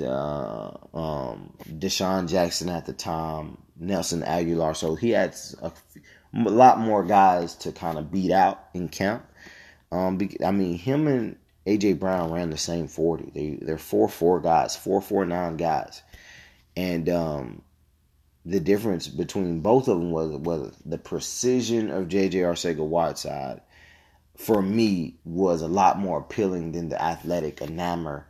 uh, 0.00 0.70
um, 0.94 1.54
DeSean 1.68 2.28
Jackson 2.28 2.68
at 2.68 2.86
the 2.86 2.92
time, 2.92 3.58
Nelson 3.78 4.22
Agholor. 4.22 4.76
So 4.76 4.94
he 4.94 5.10
had 5.10 5.34
a, 5.62 5.72
a 6.34 6.50
lot 6.50 6.78
more 6.78 7.04
guys 7.04 7.54
to 7.56 7.72
kind 7.72 7.98
of 7.98 8.12
beat 8.12 8.30
out 8.30 8.68
in 8.74 8.88
camp. 8.88 9.24
Um, 9.90 10.18
I 10.44 10.50
mean, 10.50 10.76
him 10.76 11.06
and 11.06 11.36
AJ 11.66 11.98
Brown 11.98 12.30
ran 12.30 12.50
the 12.50 12.58
same 12.58 12.88
40. 12.88 13.30
They 13.34 13.58
they're 13.64 13.78
four 13.78 14.08
four 14.08 14.40
guys, 14.40 14.76
four 14.76 15.00
four 15.00 15.24
nine 15.24 15.56
guys, 15.56 16.02
and 16.76 17.08
um, 17.08 17.62
the 18.44 18.60
difference 18.60 19.08
between 19.08 19.60
both 19.60 19.88
of 19.88 19.98
them 19.98 20.10
was 20.10 20.30
was 20.32 20.76
the 20.84 20.98
precision 20.98 21.90
of 21.90 22.08
JJ 22.08 22.34
Arcega-Whiteside 22.34 23.62
for 24.38 24.62
me 24.62 25.16
was 25.24 25.60
a 25.62 25.68
lot 25.68 25.98
more 25.98 26.20
appealing 26.20 26.72
than 26.72 26.88
the 26.88 27.02
athletic 27.02 27.56
enamor 27.56 28.24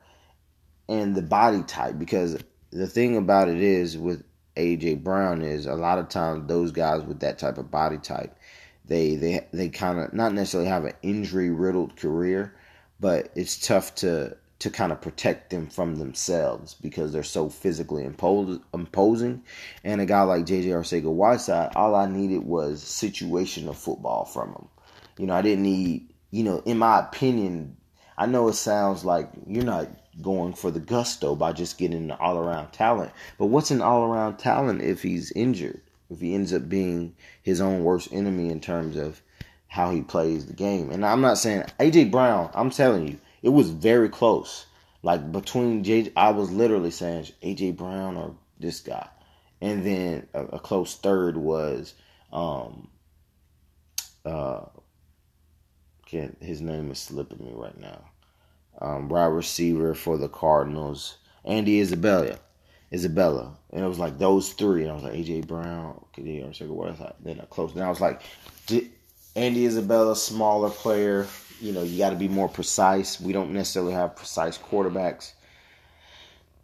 and 0.88 1.14
the 1.14 1.22
body 1.22 1.62
type 1.62 1.98
because 1.98 2.42
the 2.70 2.86
thing 2.86 3.16
about 3.16 3.48
it 3.48 3.60
is 3.60 3.96
with 3.96 4.24
AJ 4.56 5.04
Brown 5.04 5.42
is 5.42 5.66
a 5.66 5.74
lot 5.74 5.98
of 5.98 6.08
times 6.08 6.48
those 6.48 6.72
guys 6.72 7.02
with 7.02 7.20
that 7.20 7.38
type 7.38 7.58
of 7.58 7.70
body 7.70 7.98
type 7.98 8.36
they 8.86 9.14
they 9.16 9.46
they 9.52 9.68
kind 9.68 10.00
of 10.00 10.12
not 10.14 10.32
necessarily 10.32 10.68
have 10.68 10.86
an 10.86 10.94
injury 11.02 11.50
riddled 11.50 11.94
career 11.94 12.54
but 12.98 13.30
it's 13.36 13.58
tough 13.58 13.94
to 13.96 14.36
to 14.60 14.70
kind 14.70 14.90
of 14.90 15.00
protect 15.00 15.50
them 15.50 15.68
from 15.68 15.96
themselves 15.96 16.74
because 16.74 17.12
they're 17.12 17.22
so 17.22 17.48
physically 17.48 18.04
imposing. 18.04 19.42
And 19.84 20.00
a 20.00 20.06
guy 20.06 20.22
like 20.22 20.46
JJ 20.46 20.66
Arcega-Whiteside, 20.66 21.76
all 21.76 21.94
I 21.94 22.06
needed 22.06 22.44
was 22.44 22.82
situational 22.82 23.76
football 23.76 24.24
from 24.24 24.48
him. 24.50 24.68
You 25.18 25.26
know, 25.26 25.34
I 25.34 25.42
didn't 25.42 25.64
need, 25.64 26.12
you 26.30 26.44
know, 26.44 26.62
in 26.64 26.78
my 26.78 27.00
opinion, 27.00 27.76
I 28.16 28.26
know 28.26 28.48
it 28.48 28.54
sounds 28.54 29.04
like 29.04 29.28
you're 29.46 29.64
not 29.64 29.88
going 30.20 30.52
for 30.52 30.70
the 30.70 30.80
gusto 30.80 31.34
by 31.34 31.52
just 31.52 31.78
getting 31.78 32.10
an 32.10 32.12
all 32.12 32.38
around 32.38 32.72
talent. 32.72 33.12
But 33.38 33.46
what's 33.46 33.70
an 33.70 33.82
all 33.82 34.04
around 34.04 34.38
talent 34.38 34.82
if 34.82 35.02
he's 35.02 35.30
injured? 35.32 35.80
If 36.10 36.20
he 36.20 36.34
ends 36.34 36.52
up 36.52 36.68
being 36.68 37.14
his 37.42 37.60
own 37.60 37.84
worst 37.84 38.12
enemy 38.12 38.48
in 38.50 38.60
terms 38.60 38.96
of 38.96 39.20
how 39.68 39.90
he 39.90 40.00
plays 40.00 40.46
the 40.46 40.54
game. 40.54 40.90
And 40.90 41.04
I'm 41.04 41.20
not 41.20 41.38
saying 41.38 41.64
AJ 41.78 42.10
Brown, 42.10 42.50
I'm 42.54 42.70
telling 42.70 43.06
you, 43.06 43.18
it 43.42 43.50
was 43.50 43.70
very 43.70 44.08
close. 44.08 44.66
Like 45.02 45.30
between 45.30 45.84
J, 45.84 46.10
I 46.16 46.30
was 46.30 46.50
literally 46.50 46.90
saying 46.90 47.28
AJ 47.42 47.76
Brown 47.76 48.16
or 48.16 48.34
this 48.58 48.80
guy, 48.80 49.08
and 49.60 49.84
then 49.84 50.26
a, 50.34 50.44
a 50.46 50.58
close 50.58 50.96
third 50.96 51.36
was, 51.36 51.94
um, 52.32 52.88
uh, 54.24 54.64
can 56.08 56.36
his 56.40 56.60
name 56.60 56.90
is 56.90 56.98
slipping 56.98 57.44
me 57.44 57.52
right 57.54 57.78
now. 57.78 58.02
Um, 58.80 59.08
wide 59.08 59.26
receiver 59.26 59.94
for 59.94 60.16
the 60.16 60.28
Cardinals, 60.28 61.18
Andy 61.44 61.80
Isabella, 61.80 62.38
Isabella, 62.92 63.56
and 63.72 63.84
it 63.84 63.88
was 63.88 63.98
like 63.98 64.18
those 64.18 64.52
three, 64.52 64.82
and 64.82 64.90
I 64.90 64.94
was 64.94 65.02
like 65.04 65.14
AJ 65.14 65.46
Brown, 65.46 66.04
I 66.16 66.92
thought. 66.92 67.16
Then 67.22 67.40
I 67.40 67.44
close, 67.46 67.72
and 67.74 67.82
I 67.82 67.88
was 67.88 68.00
like, 68.00 68.22
Andy 69.36 69.66
Isabella, 69.66 70.16
smaller 70.16 70.70
player, 70.70 71.26
you 71.60 71.72
know, 71.72 71.82
you 71.82 71.98
got 71.98 72.10
to 72.10 72.16
be 72.16 72.28
more 72.28 72.48
precise. 72.48 73.20
We 73.20 73.32
don't 73.32 73.52
necessarily 73.52 73.92
have 73.92 74.16
precise 74.16 74.56
quarterbacks. 74.58 75.32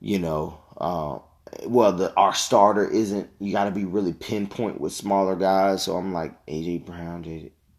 You 0.00 0.18
know, 0.18 0.61
uh, 0.76 1.18
well, 1.66 1.92
the 1.92 2.14
our 2.14 2.35
starter 2.35 2.88
isn't. 2.88 3.28
You 3.38 3.52
got 3.52 3.64
to 3.64 3.70
be 3.70 3.85
really 3.85 4.12
pinpoint 4.12 4.80
with 4.80 4.92
smaller 4.92 5.37
guys. 5.37 5.83
So 5.83 5.96
I'm 5.96 6.12
like 6.12 6.46
AJ 6.46 6.87
Brown, 6.87 7.22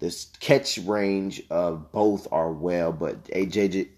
JJ. 0.05 0.11
This 0.11 0.25
catch 0.39 0.77
range 0.79 1.41
of 1.49 1.91
both 1.91 2.27
are 2.31 2.51
well, 2.51 2.91
but 2.91 3.23
AJ 3.25 3.89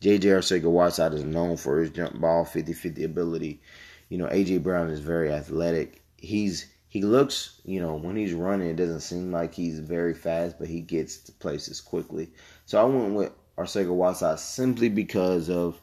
JJ 0.00 0.22
Arcega-Whiteside 0.22 1.14
is 1.14 1.24
known 1.24 1.56
for 1.56 1.78
his 1.78 1.90
jump 1.90 2.20
ball 2.20 2.44
50-50 2.44 3.04
ability. 3.04 3.62
You 4.08 4.18
know, 4.18 4.26
AJ 4.26 4.62
Brown 4.62 4.90
is 4.90 5.00
very 5.00 5.32
athletic. 5.32 6.02
He's 6.16 6.66
he 6.88 7.02
looks, 7.02 7.60
you 7.64 7.80
know, 7.80 7.94
when 7.96 8.16
he's 8.16 8.32
running, 8.32 8.68
it 8.68 8.76
doesn't 8.76 9.00
seem 9.00 9.32
like 9.32 9.54
he's 9.54 9.80
very 9.80 10.14
fast, 10.14 10.58
but 10.58 10.68
he 10.68 10.80
gets 10.80 11.18
to 11.18 11.32
places 11.32 11.80
quickly. 11.80 12.30
So 12.64 12.80
I 12.80 12.84
went 12.84 13.14
with 13.14 13.32
Arcega-Whiteside 13.58 14.38
simply 14.38 14.88
because 14.88 15.50
of, 15.50 15.80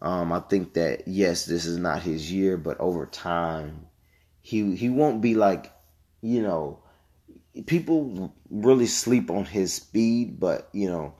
um, 0.00 0.32
I 0.32 0.40
think 0.40 0.74
that 0.74 1.06
yes, 1.06 1.46
this 1.46 1.66
is 1.66 1.76
not 1.76 2.02
his 2.02 2.32
year, 2.32 2.56
but 2.56 2.80
over 2.80 3.06
time, 3.06 3.86
he 4.40 4.76
he 4.76 4.90
won't 4.90 5.20
be 5.22 5.34
like, 5.34 5.72
you 6.22 6.42
know, 6.42 6.83
people 7.66 8.34
really 8.50 8.86
sleep 8.86 9.30
on 9.30 9.44
his 9.44 9.72
speed, 9.72 10.40
but 10.40 10.68
you 10.72 10.88
know, 10.88 11.14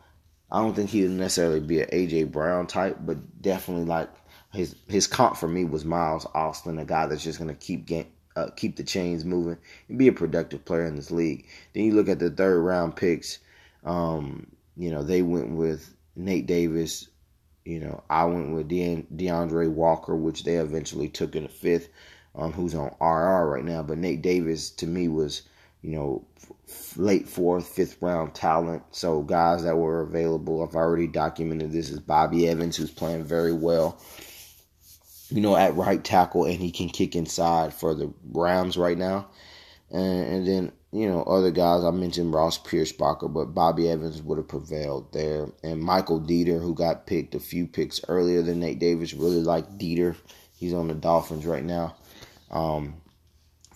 I 0.50 0.60
don't 0.60 0.74
think 0.74 0.90
he'll 0.90 1.10
necessarily 1.10 1.60
be 1.60 1.80
an 1.80 1.88
AJ 1.90 2.32
Brown 2.32 2.66
type, 2.66 2.98
but 3.00 3.42
definitely 3.42 3.86
like 3.86 4.10
his 4.52 4.76
his 4.88 5.06
comp 5.06 5.36
for 5.36 5.48
me 5.48 5.64
was 5.64 5.84
Miles 5.84 6.26
Austin, 6.34 6.78
a 6.78 6.84
guy 6.84 7.06
that's 7.06 7.24
just 7.24 7.38
gonna 7.38 7.54
keep 7.54 7.86
getting 7.86 8.12
uh, 8.36 8.48
keep 8.56 8.76
the 8.76 8.82
chains 8.82 9.24
moving 9.24 9.56
and 9.88 9.98
be 9.98 10.08
a 10.08 10.12
productive 10.12 10.64
player 10.64 10.86
in 10.86 10.96
this 10.96 11.10
league. 11.10 11.46
Then 11.72 11.84
you 11.84 11.94
look 11.94 12.08
at 12.08 12.18
the 12.18 12.30
third 12.30 12.60
round 12.60 12.96
picks. 12.96 13.38
Um, 13.84 14.46
you 14.76 14.90
know, 14.90 15.02
they 15.02 15.22
went 15.22 15.50
with 15.50 15.94
Nate 16.16 16.46
Davis. 16.46 17.08
You 17.64 17.80
know, 17.80 18.02
I 18.10 18.24
went 18.24 18.54
with 18.54 18.68
De- 18.68 19.06
D'Andre 19.16 19.68
Walker, 19.68 20.14
which 20.14 20.44
they 20.44 20.56
eventually 20.56 21.08
took 21.08 21.34
in 21.34 21.44
the 21.44 21.48
fifth, 21.48 21.88
um, 22.34 22.52
who's 22.52 22.74
on 22.74 22.94
RR 23.00 23.48
right 23.48 23.64
now. 23.64 23.82
But 23.82 23.98
Nate 23.98 24.20
Davis, 24.20 24.70
to 24.70 24.86
me, 24.86 25.08
was, 25.08 25.42
you 25.84 25.90
know, 25.96 26.26
f- 26.68 26.96
late 26.96 27.28
fourth, 27.28 27.68
fifth 27.68 27.98
round 28.00 28.34
talent. 28.34 28.82
So 28.90 29.22
guys 29.22 29.62
that 29.64 29.76
were 29.76 30.00
available, 30.00 30.62
I've 30.62 30.74
already 30.74 31.06
documented 31.06 31.72
this 31.72 31.90
is 31.90 32.00
Bobby 32.00 32.48
Evans, 32.48 32.76
who's 32.76 32.90
playing 32.90 33.24
very 33.24 33.52
well 33.52 34.00
you 35.30 35.40
know, 35.40 35.56
at 35.56 35.74
right 35.74 36.02
tackle, 36.04 36.44
and 36.44 36.60
he 36.60 36.70
can 36.70 36.88
kick 36.88 37.16
inside 37.16 37.74
for 37.74 37.94
the 37.94 38.12
Rams 38.32 38.76
right 38.76 38.96
now. 38.96 39.26
And, 39.90 40.26
and 40.26 40.46
then, 40.46 40.72
you 40.92 41.08
know, 41.08 41.22
other 41.24 41.50
guys, 41.50 41.84
I 41.84 41.90
mentioned 41.90 42.32
Ross 42.32 42.58
Pierschbacher, 42.58 43.32
but 43.32 43.54
Bobby 43.54 43.88
Evans 43.88 44.22
would 44.22 44.38
have 44.38 44.48
prevailed 44.48 45.12
there. 45.12 45.48
And 45.62 45.80
Michael 45.80 46.20
Deiter, 46.20 46.60
who 46.60 46.74
got 46.74 47.06
picked 47.06 47.34
a 47.34 47.40
few 47.40 47.66
picks 47.66 48.00
earlier 48.08 48.42
than 48.42 48.60
Nate 48.60 48.78
Davis, 48.78 49.14
really 49.14 49.42
liked 49.42 49.78
Deiter. 49.78 50.16
He's 50.56 50.74
on 50.74 50.88
the 50.88 50.94
Dolphins 50.94 51.46
right 51.46 51.64
now. 51.64 51.96
Um, 52.50 52.94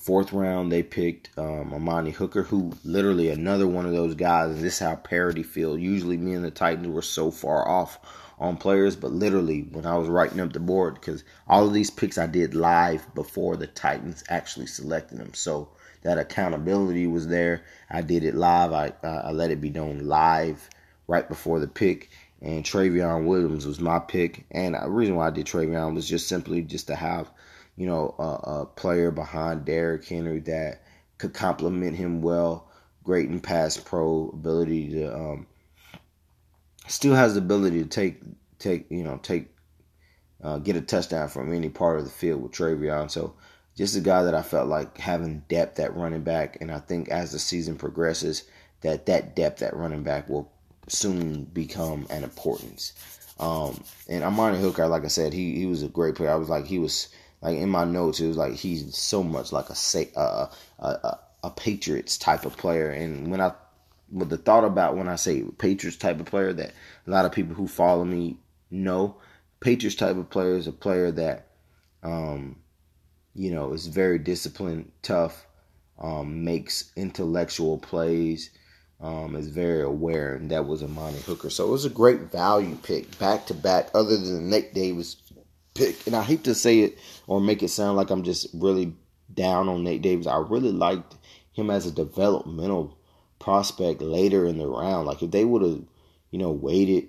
fourth 0.09 0.33
round, 0.33 0.73
they 0.73 0.83
picked 0.83 1.29
um, 1.37 1.75
Amani 1.75 2.12
Hooker, 2.12 2.42
who 2.42 2.73
literally 2.83 3.29
another 3.29 3.66
one 3.66 3.85
of 3.85 3.92
those 3.92 4.14
guys. 4.14 4.49
And 4.53 4.64
this 4.64 4.73
is 4.73 4.79
how 4.79 4.94
parity 4.97 5.42
feel. 5.42 5.77
Usually, 5.77 6.16
me 6.16 6.33
and 6.33 6.42
the 6.42 6.51
Titans 6.51 6.88
were 6.88 7.03
so 7.03 7.31
far 7.31 7.68
off 7.68 7.99
on 8.38 8.57
players, 8.57 8.97
but 8.97 9.12
literally 9.12 9.68
when 9.71 9.85
I 9.85 9.99
was 9.99 10.09
writing 10.09 10.40
up 10.40 10.55
the 10.55 10.61
board, 10.61 10.94
because 10.94 11.25
all 11.47 11.66
of 11.66 11.75
these 11.75 11.90
picks 11.90 12.16
I 12.16 12.27
did 12.27 12.55
live 12.55 13.14
before 13.14 13.59
the 13.59 13.66
Titans 13.66 14.25
actually 14.31 14.64
selected 14.66 15.18
them, 15.18 15.35
so 15.35 15.68
that 16.01 16.16
accountability 16.16 17.07
was 17.07 17.27
there. 17.27 17.64
I 17.90 18.01
did 18.01 18.25
it 18.25 18.35
live. 18.35 18.73
I 18.73 18.94
I 19.03 19.33
let 19.33 19.51
it 19.51 19.61
be 19.61 19.68
known 19.68 20.07
live 20.07 20.71
right 21.07 21.29
before 21.29 21.61
the 21.61 21.68
pick. 21.68 22.09
And 22.40 22.64
Trayveon 22.64 23.27
Williams 23.27 23.66
was 23.66 23.79
my 23.79 23.99
pick, 23.99 24.47
and 24.53 24.75
the 24.75 24.88
reason 24.88 25.16
why 25.16 25.27
I 25.27 25.31
did 25.31 25.44
Trayveon 25.44 25.94
was 25.94 26.09
just 26.09 26.29
simply 26.29 26.62
just 26.62 26.87
to 26.87 26.94
have, 26.94 27.31
you 27.79 27.87
know, 27.87 28.14
a, 28.19 28.61
a 28.61 28.67
player 28.67 29.12
behind 29.12 29.64
Derrick 29.64 30.05
Henry 30.05 30.41
that 30.41 30.83
could 31.17 31.33
complement 31.33 31.97
him 31.97 32.21
well, 32.21 32.69
great 33.05 33.31
in 33.31 33.41
pass 33.41 33.77
pro 33.77 34.31
ability 34.35 34.91
to 34.91 35.14
um, 35.14 35.47
still 36.88 37.14
has 37.14 37.35
the 37.35 37.41
ability 37.41 37.83
to 37.83 37.88
take 37.88 38.21
take 38.59 38.91
you 38.91 39.05
know 39.05 39.19
take 39.23 39.49
uh, 40.43 40.59
get 40.59 40.75
a 40.75 40.81
touchdown 40.81 41.29
from 41.29 41.53
any 41.53 41.69
part 41.69 41.99
of 41.99 42.05
the 42.05 42.11
field 42.11 42.43
with 42.43 42.51
Trayveon. 42.51 43.11
So 43.11 43.35
just 43.77 43.97
a 43.97 44.01
guy 44.01 44.25
that 44.25 44.35
I 44.35 44.43
felt 44.43 44.69
like 44.69 44.99
having 44.99 45.45
depth 45.49 45.79
at 45.79 45.95
running 45.95 46.23
back, 46.23 46.59
and 46.61 46.73
I 46.73 46.81
think 46.81 47.11
as 47.11 47.31
the 47.31 47.38
season 47.38 47.77
progresses, 47.77 48.43
that 48.81 49.07
that 49.07 49.37
depth 49.37 49.62
at 49.62 49.77
running 49.77 50.03
back 50.03 50.29
will 50.29 50.51
soon 50.88 51.45
become 51.45 52.09
an 52.11 52.25
importance. 52.25 52.93
Um, 53.38 53.85
and 54.09 54.25
Amani 54.25 54.59
Hooker, 54.59 54.88
like 54.88 55.05
I 55.05 55.09
said, 55.09 55.33
he 55.33 55.55
he 55.55 55.67
was 55.67 55.85
a 55.85 55.88
great 55.88 56.17
player. 56.17 56.31
I 56.31 56.35
was 56.35 56.49
like 56.49 56.67
he 56.67 56.81
was 56.81 57.09
like 57.40 57.57
in 57.57 57.68
my 57.68 57.85
notes, 57.85 58.20
it 58.20 58.29
was 58.29 58.37
like 58.37 58.55
he's 58.55 58.96
so 58.96 59.22
much 59.22 59.53
like 59.53 59.70
a 59.70 59.77
a, 60.16 60.51
a, 60.79 61.18
a 61.44 61.51
Patriots 61.51 62.18
type 62.18 62.44
of 62.44 62.57
player. 62.57 62.90
And 62.90 63.31
when 63.31 63.40
I 63.40 63.53
with 64.11 64.31
the 64.31 64.38
thought 64.38 64.64
about 64.64 64.96
when 64.96 65.09
I 65.09 65.16
say 65.16 65.42
Patriots 65.59 65.98
type 65.98 66.18
of 66.20 66.27
player 66.27 66.53
that 66.53 66.72
a 67.07 67.11
lot 67.11 67.24
of 67.24 67.33
people 67.33 67.55
who 67.55 67.68
follow 67.68 68.05
me 68.05 68.38
know. 68.70 69.16
Patriots 69.61 69.96
type 69.96 70.16
of 70.16 70.31
player 70.31 70.57
is 70.57 70.66
a 70.66 70.72
player 70.72 71.11
that, 71.12 71.48
um, 72.03 72.57
you 73.35 73.51
know, 73.51 73.72
is 73.72 73.87
very 73.87 74.18
disciplined, 74.18 74.90
tough, 75.03 75.46
um, 75.98 76.44
makes 76.44 76.92
intellectual 76.96 77.79
plays, 77.79 78.51
um, 79.01 79.35
is 79.35 79.48
very 79.48 79.83
aware, 79.83 80.35
and 80.35 80.51
that 80.51 80.66
was 80.66 80.83
Amani 80.83 81.18
Hooker. 81.20 81.51
So 81.51 81.66
it 81.66 81.70
was 81.70 81.85
a 81.85 81.90
great 81.90 82.20
value 82.33 82.77
pick, 82.77 83.18
back 83.18 83.46
to 83.46 83.55
back, 83.55 83.88
other 83.94 84.16
than 84.16 84.48
Nate 84.48 84.74
Davis 84.74 85.16
pick. 85.79 86.07
And 86.07 86.17
I 86.17 86.23
hate 86.23 86.45
to 86.45 86.55
say 86.55 86.81
it 86.81 86.99
or 87.27 87.41
make 87.41 87.62
it 87.62 87.69
sound 87.69 87.97
like 87.97 88.11
I'm 88.11 88.25
just 88.25 88.49
really 88.53 88.95
down 89.33 89.69
on 89.69 89.85
Nate 89.85 90.03
Davis. 90.03 90.27
I 90.27 90.38
really 90.38 90.73
liked 90.73 91.17
him 91.53 91.71
as 91.71 91.87
a 91.87 91.93
developmental 91.93 92.99
prospect 93.38 94.03
later 94.03 94.47
in 94.47 94.59
the 94.59 94.67
round. 94.67 95.07
Like 95.07 95.23
if 95.23 95.31
they 95.31 95.45
would 95.45 95.62
have, 95.62 95.83
you 96.31 96.38
know, 96.38 96.51
waited, 96.51 97.09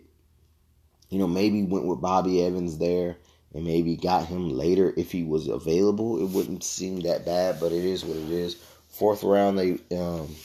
you 1.09 1.19
know, 1.19 1.27
maybe 1.27 1.63
went 1.63 1.85
with 1.85 2.01
Bobby 2.01 2.43
Evans 2.43 2.77
there 2.77 3.17
and 3.53 3.65
maybe 3.65 3.95
got 3.95 4.27
him 4.27 4.49
later 4.49 4.93
if 4.95 5.11
he 5.11 5.23
was 5.23 5.47
available, 5.47 6.21
it 6.21 6.29
wouldn't 6.29 6.63
seem 6.63 7.01
that 7.01 7.25
bad. 7.25 7.59
But 7.59 7.71
it 7.71 7.83
is 7.83 8.05
what 8.05 8.17
it 8.17 8.29
is. 8.29 8.55
Fourth 8.89 9.23
round, 9.23 9.57
they 9.57 9.79
um, 9.97 10.35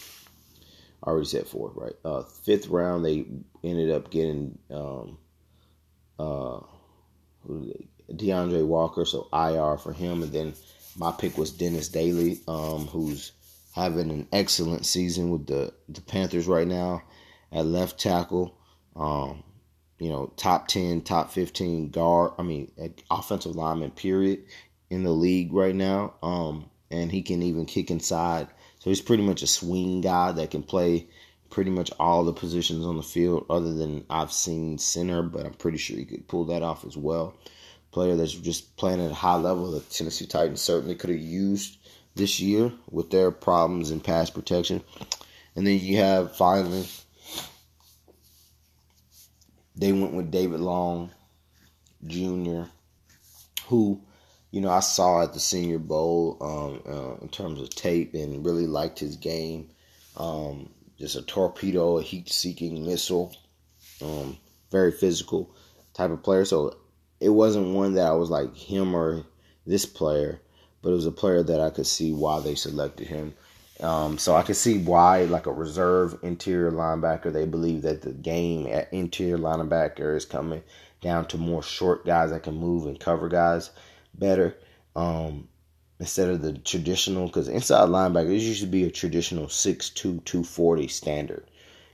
I 1.03 1.11
already 1.11 1.27
said 1.27 1.47
fourth, 1.47 1.73
right? 1.77 1.95
Uh, 2.05 2.23
fifth 2.23 2.69
round, 2.69 3.05
they 3.05 3.27
ended 3.63 3.91
up 3.91 4.11
getting 4.11 4.59
um, 4.71 5.19
uh, 6.19 6.61
D'Andre 8.14 8.62
Walker, 8.62 9.05
so 9.05 9.29
IR 9.33 9.79
for 9.79 9.93
him, 9.93 10.23
and 10.23 10.33
then 10.33 10.55
my 10.97 11.12
pick 11.12 11.37
was 11.38 11.51
Dennis 11.51 11.88
Daley, 11.88 12.40
um, 12.47 12.87
who's 12.87 13.33
having 13.75 14.11
an 14.11 14.29
excellent 14.33 14.87
season 14.87 15.31
with 15.31 15.47
the 15.47 15.73
the 15.88 16.01
Panthers 16.01 16.47
right 16.47 16.67
now 16.67 17.03
at 17.53 17.67
left 17.67 17.99
tackle. 17.99 18.57
Um, 18.95 19.43
you 19.99 20.11
know, 20.11 20.33
top 20.37 20.69
ten, 20.69 21.01
top 21.03 21.31
fifteen 21.31 21.90
guard. 21.90 22.33
I 22.38 22.43
mean, 22.43 22.71
offensive 23.11 23.57
lineman. 23.57 23.90
Period 23.90 24.45
in 24.90 25.03
the 25.03 25.11
league 25.11 25.53
right 25.53 25.75
now. 25.75 26.14
Um, 26.23 26.71
and 26.90 27.11
he 27.11 27.23
can 27.23 27.43
even 27.43 27.67
kick 27.67 27.90
inside. 27.90 28.49
So 28.79 28.90
he's 28.90 29.01
pretty 29.01 29.23
much 29.23 29.43
a 29.43 29.47
swing 29.47 30.01
guy 30.01 30.33
that 30.33 30.51
can 30.51 30.62
play 30.62 31.09
pretty 31.51 31.71
much 31.71 31.90
all 31.99 32.25
the 32.25 32.33
positions 32.33 32.85
on 32.85 32.97
the 32.97 33.03
field, 33.03 33.47
other 33.49 33.73
than 33.73 34.05
I've 34.11 34.33
seen 34.33 34.79
center, 34.79 35.23
but 35.23 35.47
I'm 35.47 35.55
pretty 35.55 35.79
sure 35.79 35.97
he 35.97 36.05
could 36.05 36.27
pull 36.27 36.47
that 36.47 36.62
off 36.62 36.85
as 36.85 36.97
well. 36.97 37.37
Player 37.95 38.17
that's 38.17 38.33
just 38.33 38.77
playing 38.77 39.01
at 39.01 39.13
a 39.13 39.15
high 39.15 39.37
level. 39.37 39.71
The 39.71 39.79
Tennessee 39.79 40.27
Titans 40.27 40.61
certainly 40.61 40.97
could 40.97 41.11
have 41.11 41.19
used 41.21 41.79
this 42.17 42.41
year 42.41 42.73
with 42.91 43.09
their 43.11 43.31
problems 43.31 43.93
in 43.93 44.01
pass 44.01 44.31
protection. 44.31 44.83
And 45.55 45.65
then 45.65 45.79
you 45.79 45.99
have 45.99 46.37
finally, 46.37 46.89
they 49.77 49.93
went 49.93 50.13
with 50.13 50.33
David 50.33 50.59
Long 50.59 51.13
Jr., 52.05 52.63
who, 53.67 54.03
you 54.51 54.61
know, 54.61 54.71
I 54.71 54.81
saw 54.81 55.23
at 55.23 55.33
the 55.33 55.39
Senior 55.39 55.79
Bowl 55.79 56.37
um, 56.41 56.83
uh, 56.93 57.15
in 57.23 57.29
terms 57.29 57.61
of 57.61 57.71
tape 57.71 58.15
and 58.15 58.45
really 58.45 58.67
liked 58.67 58.99
his 58.99 59.15
game. 59.15 59.71
Um, 60.17 60.69
just 60.99 61.15
a 61.15 61.23
torpedo, 61.23 61.99
a 61.99 62.03
heat 62.03 62.29
seeking 62.29 62.85
missile, 62.85 63.37
um, 64.03 64.37
very 64.73 64.91
physical 64.91 65.55
type 65.93 66.11
of 66.11 66.25
player. 66.25 66.45
So 66.45 66.77
it 67.20 67.31
wasn't 67.31 67.74
one 67.74 67.94
that 67.94 68.07
I 68.07 68.12
was 68.12 68.31
like 68.31 68.55
him 68.57 68.94
or 68.94 69.24
this 69.66 69.87
player 69.87 70.40
but 70.85 70.90
it 70.90 70.96
was 70.96 71.07
a 71.07 71.12
player 71.12 71.42
that 71.42 71.62
I 71.62 71.70
could 71.70 71.87
see 71.87 72.12
why 72.12 72.40
they 72.40 72.55
selected 72.55 73.07
him. 73.07 73.33
Um, 73.81 74.18
so 74.18 74.37
I 74.37 74.42
could 74.42 74.55
see 74.55 74.77
why, 74.77 75.24
like 75.24 75.46
a 75.46 75.53
reserve 75.53 76.18
interior 76.22 76.70
linebacker, 76.70 77.33
they 77.33 77.46
believe 77.46 77.83
that 77.83 78.03
the 78.03 78.12
game 78.12 78.66
at 78.66 78.92
interior 78.92 79.38
linebacker 79.38 80.14
is 80.14 80.27
coming 80.27 80.62
down 81.00 81.27
to 81.29 81.38
more 81.38 81.62
short 81.62 82.05
guys 82.05 82.31
that 82.31 82.42
can 82.42 82.55
move 82.57 82.87
and 82.87 83.00
cover 83.00 83.31
guys 83.31 83.70
better 84.12 84.55
um, 84.94 85.48
instead 85.98 86.29
of 86.29 86.42
the 86.42 86.53
traditional. 86.53 87.29
Because 87.29 87.48
inside 87.48 87.88
linebacker, 87.88 88.38
used 88.38 88.61
to 88.61 88.66
be 88.66 88.85
a 88.85 88.90
traditional 88.90 89.46
6'2", 89.46 89.94
240 89.94 90.87
standard. 90.88 91.46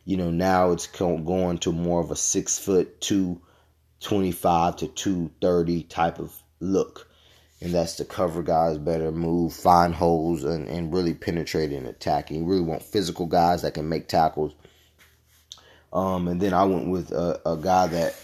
You 0.04 0.16
know, 0.16 0.33
now 0.33 0.72
it's 0.72 0.88
going 0.88 1.59
to 1.59 1.70
more 1.70 2.00
of 2.00 2.11
a 2.11 2.16
six 2.16 2.59
foot 2.59 3.00
two, 3.00 3.40
25 4.01 4.77
to 4.77 4.89
230 4.89 5.83
type 5.85 6.19
of 6.19 6.35
look 6.61 7.11
and 7.63 7.75
that's 7.75 7.97
to 7.97 8.05
cover 8.05 8.43
guys 8.43 8.79
better, 8.79 9.13
move, 9.13 9.53
find 9.53 9.95
holes, 9.95 10.45
and, 10.45 10.67
and 10.69 10.93
really 10.95 11.13
penetrate 11.13 11.73
and 11.73 11.87
attack. 11.87 12.31
And 12.31 12.41
you 12.41 12.47
really 12.47 12.63
want 12.63 12.83
physical 12.83 13.27
guys 13.27 13.63
that 13.63 13.75
can 13.75 13.89
make 13.89 14.09
tackles. 14.09 14.55
Um, 15.93 16.29
and 16.29 16.41
then 16.41 16.55
I 16.55 16.65
went 16.65 16.89
with 16.89 17.13
a, 17.13 17.41
a 17.45 17.57
guy 17.57 17.87
that 17.89 18.17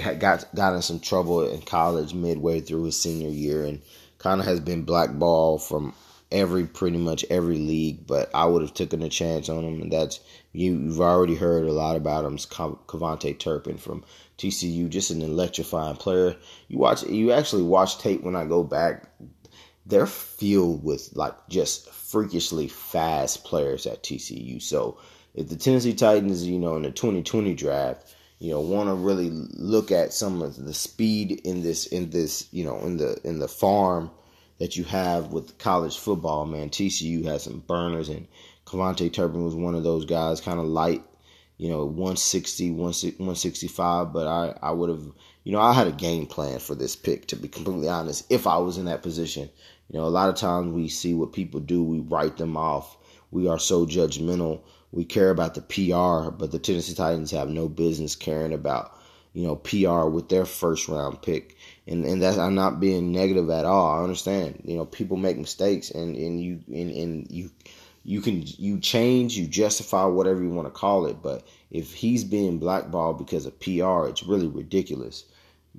had 0.00 0.20
got 0.20 0.46
got 0.54 0.74
in 0.74 0.82
some 0.82 1.00
trouble 1.00 1.48
in 1.48 1.62
college 1.62 2.14
midway 2.14 2.60
through 2.60 2.84
his 2.84 3.00
senior 3.00 3.30
year, 3.30 3.64
and 3.64 3.82
kind 4.18 4.40
of 4.40 4.46
has 4.46 4.60
been 4.60 4.82
blackballed 4.82 5.62
from 5.62 5.92
every 6.34 6.66
pretty 6.66 6.98
much 6.98 7.24
every 7.30 7.56
league. 7.56 8.06
But 8.06 8.30
I 8.34 8.44
would 8.44 8.60
have 8.60 8.74
taken 8.74 9.02
a 9.02 9.08
chance 9.08 9.48
on 9.48 9.64
him, 9.64 9.80
and 9.80 9.92
that's 9.92 10.20
you, 10.52 10.76
you've 10.76 11.00
already 11.00 11.36
heard 11.36 11.66
a 11.66 11.72
lot 11.72 11.96
about 11.96 12.24
him. 12.24 12.36
KaVontae 12.36 13.38
Turpin 13.38 13.78
from 13.78 14.04
TCU, 14.36 14.90
just 14.90 15.10
an 15.10 15.22
electrifying 15.22 15.96
player. 15.96 16.36
You 16.68 16.78
watch, 16.78 17.04
you 17.04 17.32
actually 17.32 17.62
watch 17.62 17.98
tape 17.98 18.22
when 18.22 18.36
I 18.36 18.44
go 18.44 18.64
back. 18.64 19.08
They're 19.86 20.06
filled 20.06 20.82
with 20.82 21.10
like 21.14 21.34
just 21.48 21.88
freakishly 21.90 22.68
fast 22.68 23.44
players 23.44 23.86
at 23.86 24.02
TCU. 24.02 24.60
So 24.60 24.98
if 25.34 25.48
the 25.48 25.56
Tennessee 25.56 25.94
Titans, 25.94 26.46
you 26.46 26.58
know, 26.58 26.76
in 26.76 26.82
the 26.82 26.90
2020 26.90 27.54
draft, 27.54 28.14
you 28.38 28.50
know, 28.50 28.60
want 28.60 28.88
to 28.88 28.94
really 28.94 29.30
look 29.30 29.92
at 29.92 30.12
some 30.12 30.42
of 30.42 30.56
the 30.62 30.74
speed 30.74 31.40
in 31.44 31.62
this, 31.62 31.86
in 31.86 32.10
this, 32.10 32.48
you 32.52 32.64
know, 32.64 32.78
in 32.80 32.96
the 32.96 33.18
in 33.24 33.38
the 33.38 33.48
farm 33.48 34.10
that 34.58 34.76
you 34.76 34.84
have 34.84 35.32
with 35.32 35.58
college 35.58 35.98
football, 35.98 36.46
man. 36.46 36.70
TCU 36.70 37.24
has 37.24 37.44
some 37.44 37.60
burners, 37.60 38.08
and 38.08 38.26
KaVontae 38.66 39.12
Turpin 39.12 39.44
was 39.44 39.54
one 39.54 39.74
of 39.74 39.84
those 39.84 40.04
guys, 40.04 40.40
kind 40.40 40.58
of 40.58 40.66
light 40.66 41.02
you 41.56 41.68
know 41.68 41.84
160 41.84 42.72
165 42.72 44.12
but 44.12 44.26
i 44.26 44.54
i 44.62 44.70
would 44.70 44.90
have 44.90 45.04
you 45.44 45.52
know 45.52 45.60
i 45.60 45.72
had 45.72 45.86
a 45.86 45.92
game 45.92 46.26
plan 46.26 46.58
for 46.58 46.74
this 46.74 46.96
pick 46.96 47.26
to 47.26 47.36
be 47.36 47.48
completely 47.48 47.88
honest 47.88 48.30
if 48.30 48.46
i 48.46 48.56
was 48.58 48.78
in 48.78 48.86
that 48.86 49.02
position. 49.02 49.48
You 49.90 49.98
know 49.98 50.06
a 50.06 50.08
lot 50.08 50.30
of 50.30 50.36
times 50.36 50.72
we 50.72 50.88
see 50.88 51.14
what 51.14 51.32
people 51.32 51.60
do 51.60 51.84
we 51.84 52.00
write 52.00 52.38
them 52.38 52.56
off. 52.56 52.96
We 53.30 53.48
are 53.48 53.58
so 53.58 53.84
judgmental. 53.84 54.60
We 54.92 55.04
care 55.04 55.30
about 55.30 55.54
the 55.54 55.60
pr 55.60 56.30
but 56.30 56.50
the 56.50 56.58
tennessee 56.58 56.94
titans 56.94 57.30
have 57.30 57.48
no 57.48 57.68
business 57.68 58.16
caring 58.16 58.52
about 58.52 58.98
you 59.32 59.46
know 59.46 59.56
pr 59.56 60.06
with 60.08 60.28
their 60.28 60.46
first 60.46 60.88
round 60.88 61.20
pick 61.22 61.56
and 61.86 62.04
and 62.04 62.22
that's 62.22 62.38
i'm 62.38 62.54
not 62.54 62.80
being 62.80 63.12
negative 63.12 63.50
at 63.50 63.64
all 63.64 63.98
i 63.98 64.02
understand 64.02 64.60
you 64.64 64.76
know 64.76 64.84
people 64.84 65.16
make 65.16 65.36
mistakes 65.36 65.90
and 65.90 66.16
and 66.16 66.40
you 66.40 66.60
and, 66.68 66.90
and 66.90 67.30
you 67.30 67.50
you 68.04 68.20
can 68.20 68.44
you 68.46 68.78
change, 68.78 69.36
you 69.36 69.46
justify 69.46 70.04
whatever 70.04 70.42
you 70.42 70.50
want 70.50 70.68
to 70.68 70.72
call 70.72 71.06
it, 71.06 71.22
but 71.22 71.46
if 71.70 71.94
he's 71.94 72.22
being 72.22 72.58
blackballed 72.58 73.18
because 73.18 73.46
of 73.46 73.58
PR, 73.60 74.06
it's 74.06 74.22
really 74.22 74.46
ridiculous. 74.46 75.24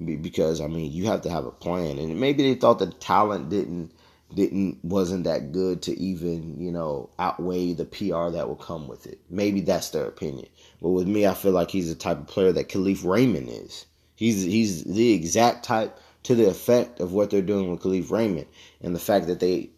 Because 0.04 0.60
I 0.60 0.68
mean, 0.68 0.91
you 0.91 1.06
have 1.06 1.22
to 1.22 1.30
have 1.30 1.46
a 1.46 1.52
plan, 1.52 2.00
and 2.00 2.20
maybe 2.20 2.44
they 2.44 2.60
thought 2.60 2.80
the 2.80 2.88
talent 2.88 3.50
didn't 3.50 3.91
didn't 4.34 4.84
wasn't 4.84 5.24
that 5.24 5.52
good 5.52 5.84
to 5.84 5.98
even 5.98 6.60
you 6.60 6.72
know 6.72 7.10
outweigh 7.20 7.74
the 7.74 7.86
PR 7.86 8.30
that 8.32 8.48
will 8.48 8.58
come 8.58 8.88
with 8.88 9.06
it. 9.06 9.20
Maybe 9.30 9.62
that's 9.62 9.91
their 9.91 10.06
opinion, 10.06 10.48
but 10.82 10.89
with 10.89 11.08
me, 11.08 11.26
I 11.28 11.34
feel 11.34 11.54
like 11.54 11.72
he's 11.72 11.88
the 11.88 11.96
type 11.96 12.18
of 12.18 12.28
player 12.28 12.52
that 12.52 12.70
Kalif 12.70 13.06
Raymond 13.06 13.50
is. 13.50 13.86
He's 14.15 14.43
he's 14.43 14.84
the 14.84 15.13
exact 15.13 15.65
type 15.65 15.97
to 16.23 16.36
the 16.36 16.49
effect 16.49 16.99
of 16.99 17.13
what 17.13 17.30
they're 17.30 17.41
doing 17.41 17.69
with 17.69 17.82
Kalif 17.82 18.10
Raymond 18.10 18.47
and 18.82 18.95
the 18.95 18.99
fact 18.99 19.28
that 19.28 19.39
they, 19.39 19.69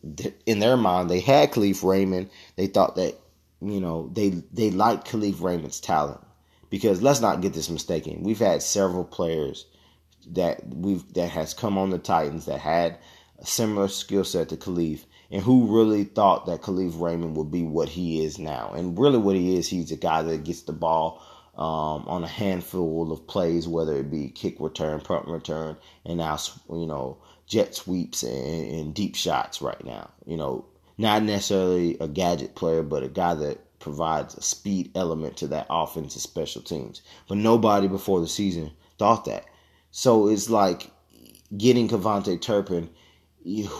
in 0.45 0.59
their 0.59 0.77
mind, 0.77 1.09
they 1.09 1.19
had 1.19 1.51
Kalif 1.51 1.83
Raymond. 1.83 2.29
They 2.55 2.67
thought 2.67 2.95
that 2.95 3.15
you 3.61 3.81
know 3.81 4.09
they 4.13 4.29
they 4.53 4.71
liked 4.71 5.09
Kalif 5.09 5.41
Raymond's 5.41 5.79
talent 5.79 6.21
because 6.69 7.01
let's 7.01 7.21
not 7.21 7.41
get 7.41 7.53
this 7.53 7.69
mistaken. 7.69 8.23
We've 8.23 8.39
had 8.39 8.61
several 8.61 9.03
players 9.03 9.65
that 10.31 10.61
we've 10.67 11.13
that 11.13 11.29
has 11.29 11.53
come 11.53 11.77
on 11.77 11.89
the 11.89 11.97
Titans 11.97 12.45
that 12.45 12.59
had 12.59 12.97
a 13.39 13.45
similar 13.45 13.87
skill 13.87 14.23
set 14.23 14.49
to 14.49 14.57
Kalif 14.57 15.05
and 15.29 15.41
who 15.41 15.77
really 15.77 16.05
thought 16.05 16.45
that 16.45 16.61
Kalif 16.61 16.99
Raymond 16.99 17.35
would 17.35 17.51
be 17.51 17.63
what 17.63 17.89
he 17.89 18.23
is 18.23 18.39
now. 18.39 18.71
And 18.75 18.97
really 18.97 19.17
what 19.17 19.35
he 19.35 19.57
is, 19.57 19.67
he's 19.67 19.91
a 19.91 19.97
guy 19.97 20.21
that 20.21 20.43
gets 20.43 20.61
the 20.61 20.73
ball 20.73 21.21
um, 21.57 22.05
on 22.07 22.23
a 22.23 22.27
handful 22.27 23.11
of 23.11 23.25
plays, 23.25 23.67
whether 23.67 23.97
it 23.97 24.11
be 24.11 24.29
kick 24.29 24.57
return, 24.59 25.01
punt 25.01 25.27
return, 25.27 25.75
and 26.05 26.19
now 26.19 26.37
you 26.69 26.85
know 26.85 27.17
jet 27.47 27.73
sweeps 27.75 28.23
and, 28.23 28.71
and 28.71 28.93
deep 28.93 29.15
shots. 29.15 29.61
Right 29.61 29.83
now, 29.83 30.11
you 30.25 30.37
know, 30.37 30.65
not 30.97 31.23
necessarily 31.23 31.97
a 31.99 32.07
gadget 32.07 32.55
player, 32.55 32.83
but 32.83 33.03
a 33.03 33.07
guy 33.07 33.33
that 33.33 33.79
provides 33.79 34.35
a 34.35 34.41
speed 34.41 34.91
element 34.95 35.37
to 35.37 35.47
that 35.47 35.67
offense 35.69 36.13
and 36.13 36.21
special 36.21 36.61
teams. 36.61 37.01
But 37.27 37.37
nobody 37.37 37.87
before 37.87 38.21
the 38.21 38.27
season 38.27 38.71
thought 38.97 39.25
that. 39.25 39.45
So 39.91 40.27
it's 40.27 40.49
like 40.49 40.91
getting 41.57 41.87
KaVontae 41.87 42.41
Turpin. 42.41 42.89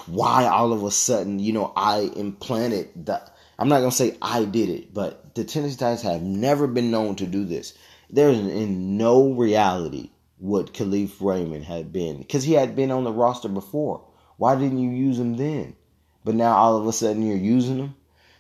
Why 0.08 0.46
all 0.46 0.74
of 0.74 0.84
a 0.84 0.92
sudden, 0.92 1.40
you 1.40 1.54
know, 1.54 1.74
I 1.76 2.12
implanted 2.16 3.06
that 3.06 3.36
I'm 3.60 3.70
not 3.70 3.80
gonna 3.80 3.92
say 3.92 4.16
I 4.22 4.46
did 4.46 4.70
it, 4.70 4.94
but 4.94 5.34
the 5.36 5.44
Tennessee 5.44 5.78
Titans 5.78 6.04
have 6.04 6.22
never 6.22 6.68
been 6.68 6.92
known 6.92 7.16
to 7.16 7.26
do 7.26 7.44
this. 7.44 7.74
There's 8.10 8.38
in 8.38 8.98
no 8.98 9.32
reality 9.32 10.12
what 10.38 10.74
Kalif 10.74 11.20
Raymond 11.20 11.66
had 11.66 11.92
been 11.92 12.20
because 12.20 12.44
he 12.44 12.54
had 12.54 12.76
been 12.76 12.92
on 12.92 13.04
the 13.04 13.12
roster 13.12 13.50
before. 13.50 14.06
Why 14.38 14.56
didn't 14.56 14.78
you 14.78 14.92
use 14.92 15.18
him 15.20 15.36
then? 15.38 15.76
But 16.24 16.36
now 16.36 16.56
all 16.56 16.78
of 16.78 16.86
a 16.86 16.94
sudden 16.94 17.26
you're 17.26 17.38
using 17.38 17.78
him. 17.78 17.96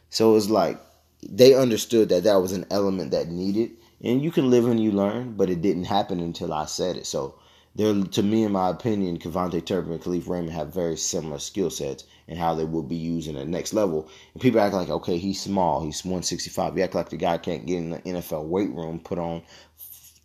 So 0.10 0.36
it's 0.36 0.50
like 0.50 0.80
they 1.28 1.56
understood 1.56 2.10
that 2.10 2.24
that 2.26 2.42
was 2.42 2.52
an 2.52 2.66
element 2.70 3.12
that 3.12 3.30
needed, 3.30 3.72
and 4.04 4.22
you 4.22 4.32
can 4.32 4.52
live 4.52 4.68
and 4.68 4.80
you 4.82 4.92
learn, 4.92 5.36
but 5.36 5.50
it 5.50 5.62
didn't 5.62 5.86
happen 5.86 6.20
until 6.20 6.54
I 6.54 6.66
said 6.66 6.96
it. 6.96 7.08
So 7.08 7.40
they're 7.78 8.04
to 8.04 8.24
me, 8.24 8.44
in 8.44 8.52
my 8.52 8.70
opinion, 8.70 9.20
KaVontae 9.20 9.64
Turpin 9.64 9.94
and 9.94 10.02
Kalif 10.02 10.28
Raymond 10.28 10.52
have 10.52 10.74
very 10.74 10.98
similar 10.98 11.38
skill 11.38 11.70
sets 11.70 12.06
and 12.28 12.38
how 12.40 12.56
they 12.56 12.66
will 12.66 12.82
be 12.82 12.96
used 12.96 13.28
in 13.28 13.36
the 13.36 13.46
next 13.46 13.72
level. 13.72 14.10
And 14.34 14.42
people 14.42 14.60
act 14.60 14.74
like, 14.74 14.90
okay, 14.90 15.20
he's 15.20 15.40
small, 15.40 15.86
he's 15.86 16.04
165. 16.04 16.76
You 16.76 16.84
act 16.84 16.96
like 16.96 17.10
the 17.10 17.18
guy 17.18 17.38
can't 17.38 17.68
get 17.68 17.78
in 17.78 17.90
the 17.92 18.00
NFL 18.00 18.46
weight 18.46 18.72
room, 18.72 19.00
put 19.00 19.20
on 19.20 19.44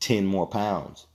10 0.00 0.24
more 0.24 0.46
pounds, 0.46 1.06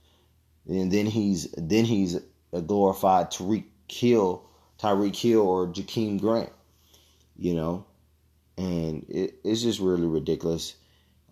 and 0.68 0.92
then 0.92 1.06
he's 1.06 1.50
then 1.58 1.84
he's 1.84 2.20
a 2.52 2.62
glorified 2.62 3.32
Tariq 3.32 3.64
Hill, 3.88 4.48
Tyreek 4.78 5.16
Hill 5.16 5.40
or 5.40 5.66
Jakeem 5.66 6.20
Grant, 6.20 6.52
you 7.36 7.54
know, 7.54 7.84
and 8.56 9.04
it, 9.08 9.40
it's 9.42 9.62
just 9.62 9.80
really 9.80 10.06
ridiculous 10.06 10.76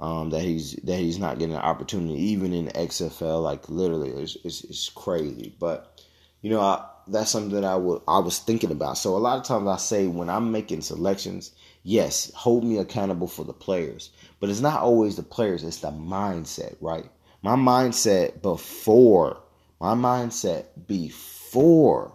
um, 0.00 0.30
that 0.30 0.42
he's 0.42 0.72
that 0.84 0.98
he's 0.98 1.18
not 1.18 1.38
getting 1.38 1.54
an 1.54 1.62
opportunity 1.62 2.20
even 2.20 2.52
in 2.52 2.68
XFL. 2.68 3.42
Like 3.42 3.68
literally, 3.68 4.10
it's 4.10 4.36
it's, 4.44 4.64
it's 4.64 4.88
crazy. 4.90 5.54
But 5.58 6.02
you 6.42 6.50
know, 6.50 6.60
I, 6.60 6.84
that's 7.08 7.30
something 7.30 7.54
that 7.60 7.64
I 7.64 7.76
would 7.76 8.02
I 8.06 8.18
was 8.18 8.38
thinking 8.38 8.70
about. 8.70 8.98
So 8.98 9.16
a 9.16 9.18
lot 9.18 9.38
of 9.38 9.44
times 9.44 9.68
I 9.68 9.76
say 9.76 10.06
when 10.06 10.30
I'm 10.30 10.52
making 10.52 10.82
selections, 10.82 11.52
yes, 11.82 12.32
hold 12.34 12.64
me 12.64 12.78
accountable 12.78 13.28
for 13.28 13.44
the 13.44 13.52
players, 13.52 14.10
but 14.40 14.50
it's 14.50 14.60
not 14.60 14.80
always 14.80 15.16
the 15.16 15.22
players. 15.22 15.64
It's 15.64 15.80
the 15.80 15.90
mindset, 15.90 16.76
right? 16.80 17.10
My 17.42 17.56
mindset 17.56 18.42
before 18.42 19.40
my 19.80 19.94
mindset 19.94 20.66
before 20.86 22.14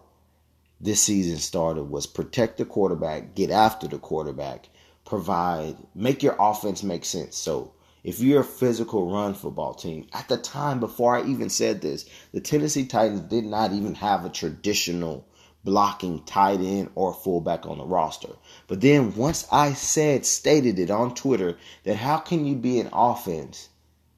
this 0.79 1.01
season 1.03 1.37
started 1.37 1.83
was 1.83 2.07
protect 2.07 2.57
the 2.57 2.65
quarterback, 2.65 3.35
get 3.35 3.51
after 3.51 3.87
the 3.87 3.99
quarterback, 3.99 4.67
provide, 5.11 5.75
make 5.93 6.23
your 6.23 6.37
offense 6.39 6.83
make 6.83 7.03
sense. 7.03 7.35
So 7.35 7.73
if 8.01 8.21
you're 8.21 8.39
a 8.39 8.45
physical 8.45 9.11
run 9.11 9.33
football 9.33 9.73
team, 9.73 10.07
at 10.13 10.29
the 10.29 10.37
time 10.37 10.79
before 10.79 11.17
I 11.17 11.23
even 11.23 11.49
said 11.49 11.81
this, 11.81 12.05
the 12.33 12.39
Tennessee 12.39 12.85
Titans 12.85 13.19
did 13.19 13.43
not 13.43 13.73
even 13.73 13.95
have 13.95 14.23
a 14.23 14.29
traditional 14.29 15.27
blocking 15.65 16.23
tight 16.23 16.61
end 16.61 16.91
or 16.95 17.13
fullback 17.13 17.65
on 17.65 17.79
the 17.79 17.83
roster. 17.83 18.29
But 18.67 18.79
then 18.79 19.13
once 19.13 19.45
I 19.51 19.73
said, 19.73 20.25
stated 20.25 20.79
it 20.79 20.89
on 20.89 21.13
Twitter 21.13 21.57
that 21.83 21.97
how 21.97 22.19
can 22.19 22.45
you 22.45 22.55
be 22.55 22.79
an 22.79 22.89
offense, 22.93 23.67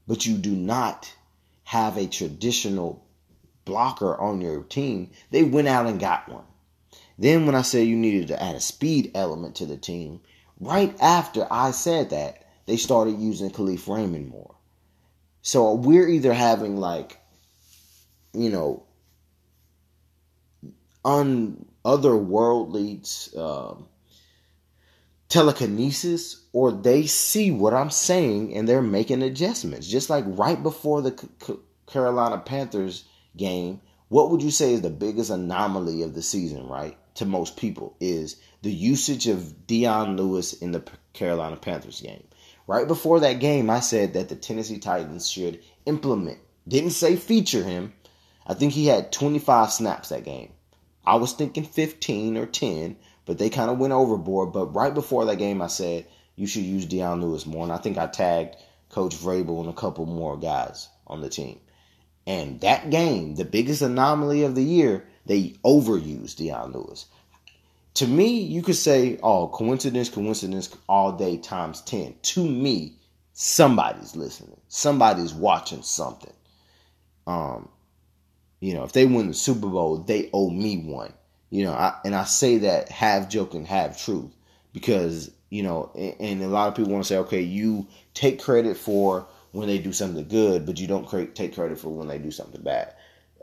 but 0.08 0.27
you 0.27 0.38
do 0.38 0.51
not 0.51 1.12
have 1.63 1.97
a 1.97 2.06
traditional 2.06 3.03
blocker 3.65 4.15
on 4.15 4.41
your 4.41 4.62
team, 4.62 5.10
they 5.32 5.41
went 5.41 5.67
out 5.67 5.88
and 5.88 5.99
got 5.99 6.29
one. 6.29 6.45
Then 7.17 7.47
when 7.47 7.56
I 7.56 7.63
said 7.63 7.88
you 7.88 7.95
needed 7.95 8.27
to 8.27 8.39
add 8.39 8.56
a 8.56 8.60
speed 8.60 9.10
element 9.15 9.56
to 9.56 9.65
the 9.65 9.77
team, 9.77 10.21
right 10.65 10.95
after 11.02 11.47
I 11.52 11.71
said 11.71 12.12
that, 12.12 12.45
they 12.65 12.78
started 12.78 13.19
using 13.19 13.49
Kalif 13.52 13.88
Raymond 13.93 14.30
more. 14.30 14.56
So 15.41 15.73
we're 15.73 16.08
either 16.08 16.34
having 16.34 16.78
like, 16.78 17.19
you 18.34 18.49
know, 18.49 18.84
un 21.04 21.65
otherworldly 21.84 23.38
um, 23.38 23.88
telekinesis, 25.28 26.45
or 26.54 26.71
they 26.71 27.06
see 27.08 27.52
what 27.52 27.73
I'm 27.73 27.89
saying 27.89 28.56
and 28.56 28.67
they're 28.67 28.82
making 28.82 29.21
adjustments. 29.21 29.88
Just 29.88 30.10
like 30.10 30.23
right 30.28 30.62
before 30.62 31.02
the 31.02 31.17
C- 31.41 31.60
Carolina 31.88 32.38
Panthers 32.38 33.04
game, 33.36 33.82
what 34.08 34.30
would 34.30 34.41
you 34.41 34.52
say 34.52 34.73
is 34.73 34.82
the 34.82 34.89
biggest 34.89 35.30
anomaly 35.30 36.04
of 36.04 36.13
the 36.13 36.21
season, 36.21 36.67
right? 36.67 36.97
To 37.15 37.26
most 37.26 37.58
people, 37.58 37.95
is 37.99 38.38
the 38.63 38.71
usage 38.71 39.28
of 39.28 39.67
Dion 39.67 40.15
Lewis 40.15 40.54
in 40.54 40.71
the 40.71 40.82
Carolina 41.12 41.58
Panthers 41.58 41.99
game. 41.99 42.23
Right 42.65 42.88
before 42.88 43.19
that 43.19 43.41
game, 43.41 43.69
I 43.69 43.82
said 43.82 44.13
that 44.13 44.30
the 44.30 44.38
Tennessee 44.38 44.80
Titans 44.80 45.30
should 45.30 45.60
implement, 45.86 46.39
didn't 46.65 46.91
say 46.91 47.17
feature 47.17 47.63
him. 47.63 47.93
I 48.47 48.54
think 48.54 48.71
he 48.71 48.88
had 48.88 49.12
25 49.12 49.69
snaps 49.69 50.10
that 50.10 50.23
game. 50.23 50.54
I 51.06 51.15
was 51.15 51.34
thinking 51.34 51.65
15 51.65 52.38
or 52.38 52.45
10, 52.45 52.95
but 53.26 53.38
they 53.38 53.49
kind 53.49 53.69
of 53.69 53.80
went 53.80 53.91
overboard. 53.91 54.54
But 54.54 54.73
right 54.73 54.93
before 54.93 55.26
that 55.26 55.39
game, 55.39 55.62
I 55.62 55.67
said 55.67 56.06
you 56.38 56.47
should 56.47 56.63
use 56.63 56.86
Dion 56.86 57.21
Lewis 57.21 57.45
more. 57.45 57.63
And 57.63 57.73
I 57.73 57.78
think 57.78 57.97
I 57.97 58.08
tagged 58.08 58.56
Coach 58.88 59.15
Vrabel 59.17 59.60
and 59.60 59.69
a 59.69 59.73
couple 59.73 60.06
more 60.06 60.38
guys 60.38 60.88
on 61.06 61.19
the 61.19 61.28
team. 61.28 61.60
And 62.26 62.62
that 62.62 62.89
game, 62.89 63.36
the 63.36 63.43
biggest 63.43 63.82
anomaly 63.82 64.43
of 64.43 64.56
the 64.56 64.63
year, 64.63 65.06
they 65.26 65.56
overused 65.65 66.38
Dion 66.38 66.71
Lewis. 66.71 67.08
To 67.95 68.08
me, 68.08 68.39
you 68.39 68.63
could 68.63 68.75
say, 68.75 69.19
oh, 69.21 69.47
coincidence, 69.47 70.10
coincidence 70.10 70.75
all 70.89 71.12
day 71.12 71.38
times 71.38 71.82
10. 71.82 72.15
To 72.21 72.47
me, 72.47 72.93
somebody's 73.34 74.15
listening. 74.15 74.60
Somebody's 74.67 75.34
watching 75.34 75.84
something. 75.84 76.34
Um, 77.27 77.69
you 78.60 78.73
know, 78.73 78.84
if 78.84 78.93
they 78.93 79.06
win 79.06 79.27
the 79.27 79.34
Super 79.34 79.67
Bowl, 79.67 79.97
they 79.97 80.29
owe 80.34 80.49
me 80.49 80.77
one. 80.77 81.13
You 81.49 81.65
know, 81.65 81.73
I, 81.73 81.95
and 82.03 82.15
I 82.15 82.23
say 82.23 82.60
that 82.60 82.89
half 82.89 83.29
joking, 83.29 83.65
half 83.65 84.03
truth, 84.03 84.32
because 84.73 85.29
you 85.49 85.62
know, 85.62 85.91
and, 85.93 86.15
and 86.19 86.43
a 86.43 86.47
lot 86.47 86.67
of 86.67 86.75
people 86.75 86.91
want 86.91 87.03
to 87.03 87.08
say, 87.08 87.17
okay, 87.17 87.41
you 87.41 87.86
take 88.15 88.41
credit 88.41 88.75
for 88.75 89.27
when 89.51 89.67
they 89.67 89.77
do 89.77 89.93
something 89.93 90.27
good, 90.27 90.65
but 90.65 90.79
you 90.79 90.88
don't 90.88 91.08
take 91.36 91.53
credit 91.53 91.77
for 91.77 91.89
when 91.89 92.08
they 92.08 92.17
do 92.17 92.32
something 92.32 92.62
bad. 92.63 92.91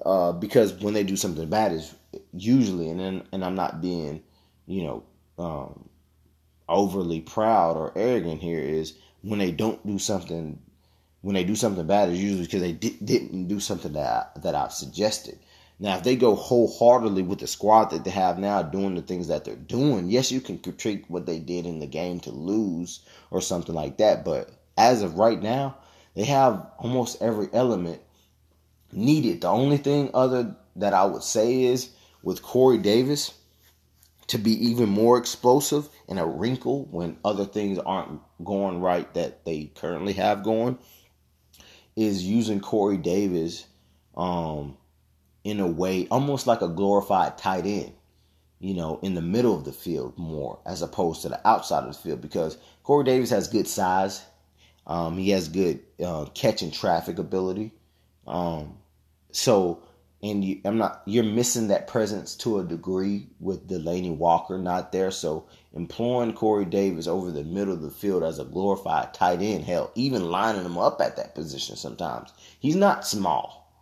Uh, 0.05 0.33
because 0.33 0.73
when 0.75 0.93
they 0.93 1.05
do 1.05 1.17
something 1.17 1.49
bad 1.49 1.71
is 1.73 1.95
usually, 2.33 2.91
and 2.91 3.23
and 3.31 3.45
I'm 3.45 3.55
not 3.55 3.81
being, 3.81 4.23
you 4.67 4.83
know, 4.83 5.03
um, 5.39 5.89
overly 6.69 7.21
proud 7.21 7.77
or 7.77 7.93
arrogant 7.97 8.41
here 8.41 8.61
is 8.61 8.95
when 9.23 9.39
they 9.39 9.51
don't 9.51 9.85
do 9.87 9.99
something, 9.99 10.59
when 11.23 11.35
they 11.35 11.45
do 11.45 11.57
something 11.57 11.87
bad 11.87 12.09
is 12.09 12.23
usually 12.23 12.45
because 12.45 12.63
they 12.63 12.73
di- 12.73 12.99
didn't 13.05 13.49
do 13.49 13.61
something 13.61 13.93
that 13.93 14.07
I, 14.37 14.41
that 14.41 14.55
I've 14.55 14.73
suggested. 14.73 15.39
Now, 15.79 15.97
if 15.97 16.03
they 16.03 16.15
go 16.15 16.35
wholeheartedly 16.35 17.23
with 17.23 17.39
the 17.39 17.47
squad 17.47 17.87
that 17.87 18.05
they 18.05 18.11
have 18.11 18.39
now, 18.39 18.63
doing 18.63 18.95
the 18.95 19.03
things 19.03 19.29
that 19.29 19.47
they're 19.47 19.57
doing, 19.57 20.11
yes, 20.11 20.31
you 20.31 20.41
can 20.43 20.59
critique 20.59 21.05
what 21.09 21.25
they 21.25 21.39
did 21.39 21.65
in 21.65 21.79
the 21.79 21.87
game 21.87 22.21
to 22.21 22.31
lose 22.31 23.01
or 23.31 23.41
something 23.41 23.75
like 23.75 23.97
that. 23.97 24.23
But 24.23 24.51
as 24.77 25.03
of 25.03 25.15
right 25.15 25.41
now, 25.41 25.79
they 26.15 26.25
have 26.25 26.67
almost 26.79 27.23
every 27.23 27.49
element 27.55 28.03
needed. 28.93 29.41
The 29.41 29.49
only 29.49 29.79
thing 29.79 30.11
other 30.13 30.55
that 30.77 30.93
I 30.93 31.07
would 31.07 31.23
say 31.23 31.63
is 31.63 31.91
with 32.23 32.43
Corey 32.43 32.79
Davis 32.79 33.33
to 34.31 34.39
be 34.39 34.53
even 34.65 34.89
more 34.89 35.19
explosive 35.19 35.89
and 36.09 36.21
a 36.21 36.25
wrinkle 36.25 36.85
when 36.93 37.19
other 37.25 37.45
things 37.45 37.81
aren't 37.81 38.21
going 38.45 38.81
right 38.81 39.13
that 39.15 39.45
they 39.45 39.65
currently 39.75 40.13
have 40.13 40.45
going 40.45 40.79
is 41.97 42.25
using 42.25 42.61
Corey 42.61 42.97
Davis 42.97 43.67
um, 44.17 44.77
in 45.43 45.59
a 45.59 45.67
way 45.67 46.07
almost 46.13 46.47
like 46.47 46.63
a 46.63 46.69
glorified 46.69 47.39
tight 47.39 47.67
end, 47.67 47.93
you 48.61 48.73
know, 48.73 49.01
in 49.03 49.15
the 49.15 49.21
middle 49.21 49.57
of 49.57 49.65
the 49.65 49.73
field 49.73 50.17
more 50.17 50.61
as 50.65 50.81
opposed 50.81 51.23
to 51.23 51.29
the 51.29 51.49
outside 51.49 51.83
of 51.83 51.93
the 51.93 52.01
field 52.01 52.21
because 52.21 52.57
Corey 52.85 53.03
Davis 53.03 53.31
has 53.31 53.49
good 53.49 53.67
size. 53.67 54.25
Um, 54.87 55.19
he 55.19 55.31
has 55.31 55.49
good 55.49 55.81
uh, 56.01 56.27
catching 56.35 56.71
traffic 56.71 57.19
ability. 57.19 57.73
Um, 58.29 58.79
so, 59.33 59.83
and 60.23 60.45
you, 60.45 60.61
I'm 60.65 60.79
not, 60.79 61.03
you're 61.07 61.25
missing 61.25 61.69
that 61.69 61.87
presence 61.87 62.35
to 62.37 62.59
a 62.59 62.65
degree 62.65 63.29
with 63.41 63.69
Delanie 63.69 64.17
Walker 64.17 64.59
not 64.59 64.93
there. 64.93 65.11
So, 65.11 65.47
employing 65.73 66.35
Corey 66.35 66.65
Davis 66.65 67.07
over 67.07 67.31
the 67.31 67.45
middle 67.45 67.73
of 67.73 67.83
the 67.83 67.91
field 67.91 68.23
as 68.23 68.39
a 68.39 68.45
glorified 68.45 69.15
tight 69.15 69.41
end, 69.41 69.65
hell, 69.65 69.91
even 69.95 70.31
lining 70.31 70.65
him 70.65 70.79
up 70.79 71.01
at 71.01 71.17
that 71.17 71.35
position 71.35 71.77
sometimes. 71.77 72.33
He's 72.59 72.77
not 72.77 73.07
small, 73.07 73.73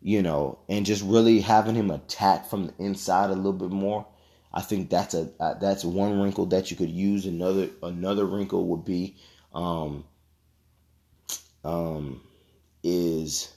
you 0.00 0.22
know, 0.22 0.58
and 0.68 0.86
just 0.86 1.02
really 1.02 1.40
having 1.40 1.74
him 1.74 1.90
attack 1.90 2.46
from 2.46 2.66
the 2.66 2.74
inside 2.78 3.30
a 3.30 3.34
little 3.34 3.52
bit 3.52 3.70
more. 3.70 4.06
I 4.52 4.60
think 4.60 4.88
that's 4.88 5.14
a 5.14 5.30
uh, 5.40 5.54
that's 5.54 5.84
one 5.84 6.20
wrinkle 6.20 6.46
that 6.46 6.70
you 6.70 6.76
could 6.76 6.90
use. 6.90 7.26
Another 7.26 7.68
another 7.82 8.24
wrinkle 8.24 8.68
would 8.68 8.84
be 8.84 9.16
um, 9.52 10.04
um, 11.64 12.20
is, 12.82 13.53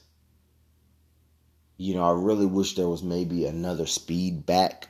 you 1.78 1.94
know, 1.94 2.02
I 2.02 2.12
really 2.12 2.46
wish 2.46 2.74
there 2.74 2.88
was 2.88 3.02
maybe 3.02 3.46
another 3.46 3.86
speed 3.86 4.44
back, 4.44 4.88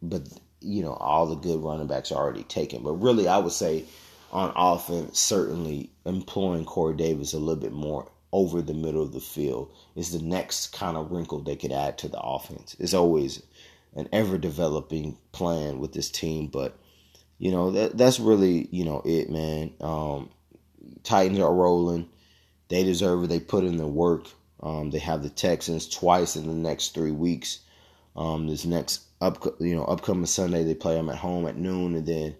but 0.00 0.22
you 0.60 0.82
know, 0.82 0.94
all 0.94 1.26
the 1.26 1.36
good 1.36 1.60
running 1.62 1.86
backs 1.86 2.10
are 2.10 2.18
already 2.18 2.44
taken. 2.44 2.82
But 2.82 2.92
really, 2.94 3.28
I 3.28 3.38
would 3.38 3.52
say 3.52 3.84
on 4.32 4.52
offense, 4.56 5.18
certainly 5.18 5.90
employing 6.06 6.64
Corey 6.64 6.96
Davis 6.96 7.32
a 7.32 7.38
little 7.38 7.60
bit 7.60 7.72
more 7.72 8.10
over 8.32 8.62
the 8.62 8.74
middle 8.74 9.02
of 9.02 9.12
the 9.12 9.20
field 9.20 9.70
is 9.96 10.12
the 10.12 10.22
next 10.24 10.68
kind 10.72 10.96
of 10.96 11.10
wrinkle 11.10 11.40
they 11.40 11.56
could 11.56 11.72
add 11.72 11.98
to 11.98 12.08
the 12.08 12.20
offense. 12.20 12.76
It's 12.78 12.94
always 12.94 13.42
an 13.94 14.08
ever 14.12 14.38
developing 14.38 15.16
plan 15.32 15.78
with 15.80 15.92
this 15.92 16.10
team, 16.10 16.46
but 16.48 16.78
you 17.38 17.50
know 17.50 17.70
that 17.72 17.96
that's 17.96 18.20
really 18.20 18.68
you 18.70 18.84
know 18.84 19.02
it, 19.04 19.30
man. 19.30 19.72
Um, 19.80 20.30
Titans 21.02 21.38
are 21.40 21.54
rolling. 21.54 22.08
They 22.68 22.84
deserve 22.84 23.24
it. 23.24 23.26
They 23.28 23.40
put 23.40 23.64
in 23.64 23.76
the 23.76 23.86
work. 23.86 24.28
Um, 24.60 24.90
they 24.90 24.98
have 24.98 25.22
the 25.22 25.30
Texans 25.30 25.88
twice 25.88 26.36
in 26.36 26.46
the 26.46 26.52
next 26.52 26.94
three 26.94 27.12
weeks. 27.12 27.60
Um, 28.16 28.48
this 28.48 28.64
next 28.64 29.02
up, 29.20 29.44
you 29.60 29.76
know, 29.76 29.84
upcoming 29.84 30.26
Sunday 30.26 30.64
they 30.64 30.74
play 30.74 30.94
them 30.94 31.08
at 31.08 31.16
home 31.16 31.46
at 31.46 31.56
noon, 31.56 31.94
and 31.94 32.06
then 32.06 32.34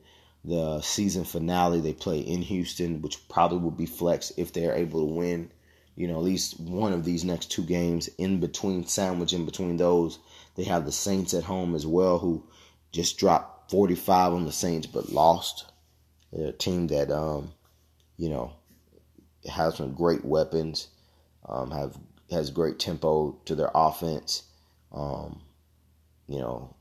the 0.45 0.81
season 0.81 1.25
finale. 1.25 1.81
They 1.81 1.93
play 1.93 2.21
in 2.21 2.43
Houston, 2.43 3.03
which 3.03 3.29
probably 3.29 3.59
will 3.59 3.71
be 3.71 3.87
flex 3.87 4.33
if 4.37 4.53
they're 4.53 4.75
able 4.75 5.01
to 5.01 5.15
win. 5.15 5.51
You 5.95 6.07
know, 6.09 6.19
at 6.19 6.25
least 6.25 6.61
one 6.61 6.93
of 6.93 7.05
these 7.05 7.25
next 7.25 7.51
two 7.51 7.65
games 7.65 8.09
in 8.19 8.41
between, 8.41 8.87
sandwich 8.87 9.33
in 9.33 9.45
between 9.45 9.77
those. 9.77 10.19
They 10.55 10.65
have 10.65 10.85
the 10.85 10.93
Saints 10.93 11.35
at 11.35 11.45
home 11.45 11.75
as 11.75 11.87
well, 11.87 12.19
who 12.19 12.45
just 12.93 13.19
dropped 13.19 13.71
45 13.71 14.33
on 14.33 14.45
the 14.45 14.53
Saints 14.53 14.87
but 14.87 15.11
lost. 15.11 15.67
They're 16.33 16.49
a 16.49 16.53
team 16.53 16.87
that, 16.89 17.11
um, 17.11 17.53
you 18.17 18.29
know, 18.29 18.53
has 19.51 19.77
some 19.77 19.95
great 19.95 20.25
weapons, 20.25 20.89
um, 21.49 21.71
have 21.71 21.97
has 22.31 22.51
great 22.51 22.79
tempo 22.79 23.39
to 23.47 23.55
their 23.55 23.71
offense. 23.75 24.43
Um, 24.93 25.41
you 26.27 26.39
know, 26.39 26.75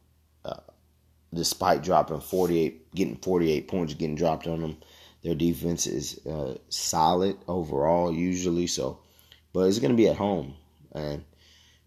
uh, 0.44 0.60
despite 1.34 1.84
dropping 1.84 2.22
48, 2.22 2.94
getting 2.94 3.18
48 3.18 3.68
points, 3.68 3.94
getting 3.94 4.16
dropped 4.16 4.48
on 4.48 4.62
them, 4.62 4.78
their 5.24 5.36
defense 5.36 5.88
is 5.88 6.26
uh, 6.26 6.56
solid 6.70 7.38
overall 7.48 8.14
usually. 8.14 8.68
So, 8.68 9.00
but 9.54 9.68
it's 9.68 9.80
going 9.80 9.92
to 9.92 9.98
be 9.98 10.08
at 10.08 10.16
home, 10.16 10.56
and 10.94 11.24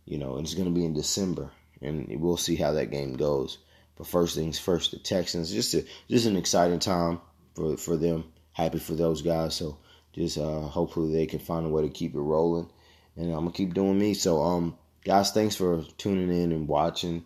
you 0.05 0.19
know, 0.19 0.39
it's 0.39 0.55
going 0.55 0.67
to 0.67 0.75
be 0.75 0.85
in 0.85 0.95
December, 0.95 1.51
and 1.81 2.09
we'll 2.21 2.37
see 2.37 2.57
how 2.57 2.73
that 2.73 2.91
game 2.91 3.15
goes. 3.15 3.59
But 3.97 4.07
first 4.07 4.35
things 4.35 4.59
first, 4.59 4.93
the 4.93 4.99
Texans 4.99 5.53
just 5.53 5.75
a, 5.75 5.85
just 6.09 6.27
an 6.27 6.37
exciting 6.37 6.79
time 6.79 7.21
for 7.55 7.77
for 7.77 7.97
them. 7.97 8.25
Happy 8.53 8.79
for 8.79 8.95
those 8.95 9.23
guys. 9.23 9.55
So 9.55 9.79
just 10.13 10.39
uh, 10.39 10.61
hopefully 10.63 11.13
they 11.13 11.27
can 11.27 11.39
find 11.39 11.67
a 11.67 11.69
way 11.69 11.83
to 11.83 11.89
keep 11.89 12.15
it 12.15 12.21
rolling, 12.21 12.71
and 13.17 13.27
I'm 13.27 13.41
gonna 13.41 13.53
keep 13.53 13.75
doing 13.75 13.99
me. 13.99 14.15
So 14.15 14.43
um, 14.43 14.77
guys, 15.05 15.31
thanks 15.33 15.57
for 15.57 15.83
tuning 15.99 16.31
in 16.31 16.53
and 16.53 16.69
watching, 16.69 17.25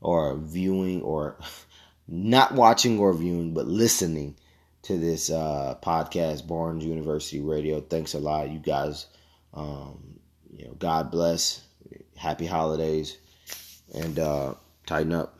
or 0.00 0.36
viewing, 0.36 1.02
or 1.02 1.36
not 2.08 2.54
watching 2.54 2.98
or 2.98 3.12
viewing, 3.12 3.54
but 3.54 3.66
listening 3.66 4.36
to 4.82 4.96
this 4.96 5.30
uh, 5.30 5.76
podcast, 5.82 6.46
Barnes 6.46 6.84
University 6.84 7.40
Radio. 7.40 7.80
Thanks 7.80 8.14
a 8.14 8.18
lot, 8.18 8.50
you 8.50 8.58
guys. 8.58 9.06
Um, 9.52 10.20
you 10.56 10.66
know, 10.66 10.74
God 10.74 11.10
bless. 11.10 11.62
Happy 12.16 12.46
holidays, 12.46 13.18
and 13.94 14.18
uh, 14.18 14.54
tighten 14.86 15.12
up. 15.12 15.35